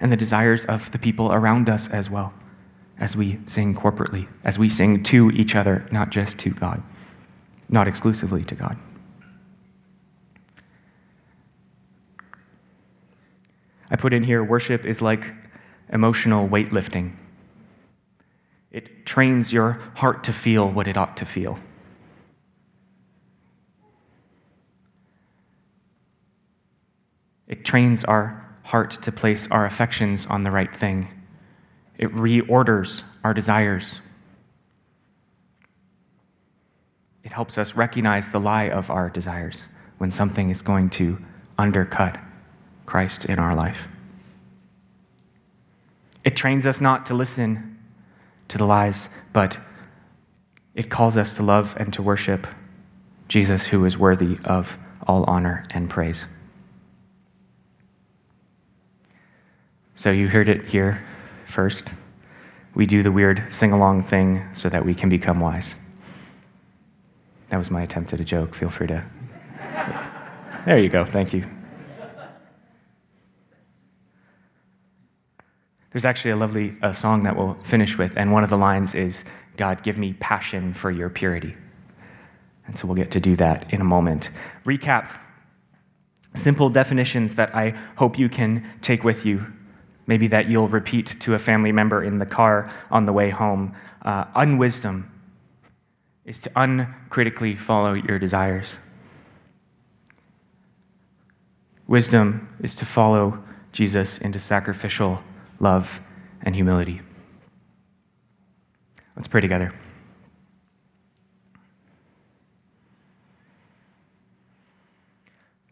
and 0.00 0.12
the 0.12 0.16
desires 0.16 0.64
of 0.64 0.90
the 0.92 0.98
people 0.98 1.32
around 1.32 1.68
us 1.68 1.88
as 1.88 2.08
well, 2.08 2.32
as 2.98 3.16
we 3.16 3.38
sing 3.46 3.74
corporately, 3.74 4.28
as 4.44 4.58
we 4.58 4.68
sing 4.68 5.02
to 5.04 5.30
each 5.30 5.54
other, 5.54 5.86
not 5.90 6.10
just 6.10 6.38
to 6.38 6.50
God, 6.50 6.82
not 7.68 7.88
exclusively 7.88 8.44
to 8.44 8.54
God. 8.54 8.78
I 13.90 13.96
put 13.96 14.12
in 14.12 14.22
here 14.22 14.44
worship 14.44 14.84
is 14.84 15.00
like 15.00 15.24
emotional 15.92 16.48
weightlifting. 16.48 17.16
It 18.70 19.06
trains 19.06 19.52
your 19.52 19.80
heart 19.94 20.24
to 20.24 20.32
feel 20.32 20.70
what 20.70 20.86
it 20.86 20.96
ought 20.96 21.16
to 21.16 21.24
feel. 21.24 21.58
It 27.46 27.64
trains 27.64 28.04
our 28.04 28.47
heart 28.68 29.00
to 29.02 29.10
place 29.10 29.48
our 29.50 29.64
affections 29.64 30.26
on 30.28 30.44
the 30.44 30.50
right 30.50 30.76
thing. 30.76 31.08
It 31.96 32.14
reorders 32.14 33.02
our 33.24 33.32
desires. 33.32 34.00
It 37.24 37.32
helps 37.32 37.56
us 37.56 37.74
recognize 37.74 38.28
the 38.28 38.38
lie 38.38 38.68
of 38.68 38.90
our 38.90 39.08
desires 39.08 39.62
when 39.96 40.10
something 40.10 40.50
is 40.50 40.60
going 40.60 40.90
to 40.90 41.16
undercut 41.56 42.18
Christ 42.84 43.24
in 43.24 43.38
our 43.38 43.54
life. 43.54 43.88
It 46.22 46.36
trains 46.36 46.66
us 46.66 46.78
not 46.78 47.06
to 47.06 47.14
listen 47.14 47.78
to 48.48 48.58
the 48.58 48.66
lies, 48.66 49.08
but 49.32 49.56
it 50.74 50.90
calls 50.90 51.16
us 51.16 51.32
to 51.32 51.42
love 51.42 51.74
and 51.78 51.90
to 51.94 52.02
worship 52.02 52.46
Jesus, 53.28 53.64
who 53.64 53.86
is 53.86 53.96
worthy 53.96 54.36
of 54.44 54.76
all 55.06 55.24
honor 55.24 55.66
and 55.70 55.88
praise. 55.88 56.24
So 59.98 60.12
you 60.12 60.28
heard 60.28 60.48
it 60.48 60.66
here 60.66 61.04
first. 61.48 61.82
We 62.72 62.86
do 62.86 63.02
the 63.02 63.10
weird 63.10 63.52
sing 63.52 63.72
along 63.72 64.04
thing 64.04 64.48
so 64.54 64.68
that 64.68 64.84
we 64.84 64.94
can 64.94 65.08
become 65.08 65.40
wise. 65.40 65.74
That 67.48 67.56
was 67.56 67.68
my 67.68 67.82
attempt 67.82 68.12
at 68.12 68.20
a 68.20 68.24
joke. 68.24 68.54
Feel 68.54 68.70
free 68.70 68.86
to. 68.86 69.04
there 70.66 70.78
you 70.78 70.88
go. 70.88 71.04
Thank 71.04 71.32
you. 71.32 71.44
There's 75.90 76.04
actually 76.04 76.30
a 76.30 76.36
lovely 76.36 76.76
uh, 76.80 76.92
song 76.92 77.24
that 77.24 77.36
we'll 77.36 77.56
finish 77.64 77.98
with, 77.98 78.12
and 78.16 78.30
one 78.30 78.44
of 78.44 78.50
the 78.50 78.56
lines 78.56 78.94
is 78.94 79.24
God, 79.56 79.82
give 79.82 79.98
me 79.98 80.12
passion 80.20 80.74
for 80.74 80.92
your 80.92 81.10
purity. 81.10 81.56
And 82.68 82.78
so 82.78 82.86
we'll 82.86 82.94
get 82.94 83.10
to 83.10 83.20
do 83.20 83.34
that 83.34 83.74
in 83.74 83.80
a 83.80 83.84
moment. 83.84 84.30
Recap 84.64 85.08
simple 86.36 86.70
definitions 86.70 87.34
that 87.34 87.52
I 87.52 87.70
hope 87.96 88.16
you 88.16 88.28
can 88.28 88.64
take 88.80 89.02
with 89.02 89.26
you. 89.26 89.44
Maybe 90.08 90.26
that 90.28 90.48
you'll 90.48 90.68
repeat 90.68 91.20
to 91.20 91.34
a 91.34 91.38
family 91.38 91.70
member 91.70 92.02
in 92.02 92.18
the 92.18 92.26
car 92.26 92.72
on 92.90 93.04
the 93.04 93.12
way 93.12 93.28
home. 93.28 93.76
Uh, 94.02 94.24
unwisdom 94.34 95.12
is 96.24 96.38
to 96.40 96.50
uncritically 96.56 97.56
follow 97.56 97.94
your 97.94 98.18
desires. 98.18 98.68
Wisdom 101.86 102.48
is 102.60 102.74
to 102.76 102.86
follow 102.86 103.44
Jesus 103.72 104.16
into 104.18 104.38
sacrificial 104.38 105.20
love 105.60 106.00
and 106.42 106.54
humility. 106.54 107.02
Let's 109.14 109.28
pray 109.28 109.42
together. 109.42 109.74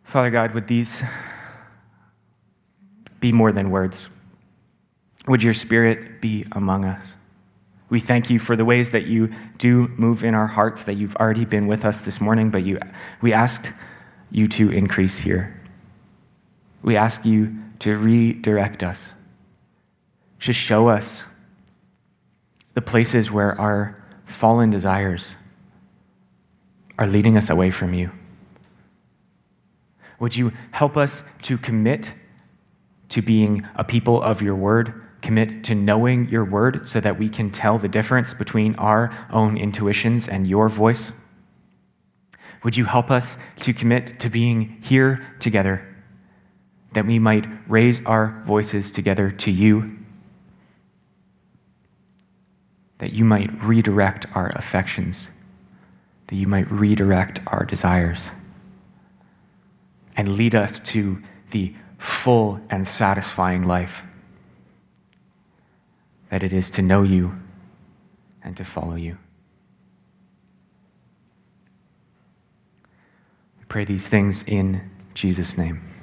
Father 0.04 0.30
God, 0.30 0.52
would 0.52 0.68
these 0.68 1.02
be 3.18 3.32
more 3.32 3.50
than 3.50 3.70
words? 3.70 4.08
Would 5.26 5.42
your 5.42 5.54
spirit 5.54 6.20
be 6.20 6.46
among 6.52 6.84
us? 6.84 7.14
We 7.88 8.00
thank 8.00 8.30
you 8.30 8.38
for 8.38 8.56
the 8.56 8.64
ways 8.64 8.90
that 8.90 9.06
you 9.06 9.32
do 9.58 9.88
move 9.96 10.24
in 10.24 10.34
our 10.34 10.46
hearts, 10.46 10.82
that 10.84 10.96
you've 10.96 11.16
already 11.16 11.44
been 11.44 11.66
with 11.66 11.84
us 11.84 12.00
this 12.00 12.20
morning, 12.20 12.50
but 12.50 12.64
you, 12.64 12.78
we 13.22 13.32
ask 13.32 13.64
you 14.30 14.48
to 14.48 14.70
increase 14.70 15.18
here. 15.18 15.60
We 16.82 16.96
ask 16.96 17.24
you 17.24 17.54
to 17.80 17.96
redirect 17.96 18.82
us, 18.82 19.06
to 20.40 20.52
show 20.52 20.88
us 20.88 21.22
the 22.74 22.82
places 22.82 23.30
where 23.30 23.58
our 23.60 24.02
fallen 24.26 24.70
desires 24.70 25.32
are 26.98 27.06
leading 27.06 27.36
us 27.36 27.50
away 27.50 27.70
from 27.70 27.94
you. 27.94 28.10
Would 30.18 30.36
you 30.36 30.52
help 30.72 30.96
us 30.96 31.22
to 31.42 31.58
commit 31.58 32.10
to 33.10 33.22
being 33.22 33.66
a 33.76 33.84
people 33.84 34.22
of 34.22 34.42
your 34.42 34.54
word, 34.54 35.05
commit 35.22 35.64
to 35.64 35.74
knowing 35.74 36.28
your 36.28 36.44
word 36.44 36.88
so 36.88 37.00
that 37.00 37.18
we 37.18 37.28
can 37.28 37.50
tell 37.50 37.78
the 37.78 37.88
difference 37.88 38.34
between 38.34 38.74
our 38.76 39.10
own 39.32 39.56
intuitions 39.56 40.28
and 40.28 40.46
your 40.46 40.68
voice? 40.68 41.12
Would 42.64 42.76
you 42.76 42.84
help 42.84 43.10
us 43.10 43.36
to 43.60 43.72
commit 43.72 44.20
to 44.20 44.28
being 44.28 44.80
here 44.82 45.20
together, 45.40 45.86
that 46.92 47.06
we 47.06 47.18
might 47.18 47.46
raise 47.68 48.00
our 48.06 48.42
voices 48.46 48.90
together 48.90 49.30
to 49.30 49.50
you, 49.50 49.96
that 52.98 53.12
you 53.12 53.24
might 53.24 53.50
redirect 53.62 54.26
our 54.34 54.48
affections, 54.56 55.28
that 56.28 56.36
you 56.36 56.46
might 56.46 56.70
redirect 56.70 57.40
our 57.46 57.64
desires? 57.64 58.30
and 60.16 60.36
lead 60.36 60.54
us 60.54 60.80
to 60.80 61.22
the 61.50 61.74
full 61.98 62.60
and 62.70 62.86
satisfying 62.86 63.62
life 63.62 64.02
that 66.30 66.42
it 66.42 66.52
is 66.52 66.70
to 66.70 66.82
know 66.82 67.02
you 67.02 67.38
and 68.42 68.56
to 68.56 68.64
follow 68.64 68.96
you. 68.96 69.18
We 73.58 73.64
pray 73.68 73.84
these 73.84 74.08
things 74.08 74.44
in 74.46 74.90
Jesus' 75.14 75.56
name. 75.56 75.95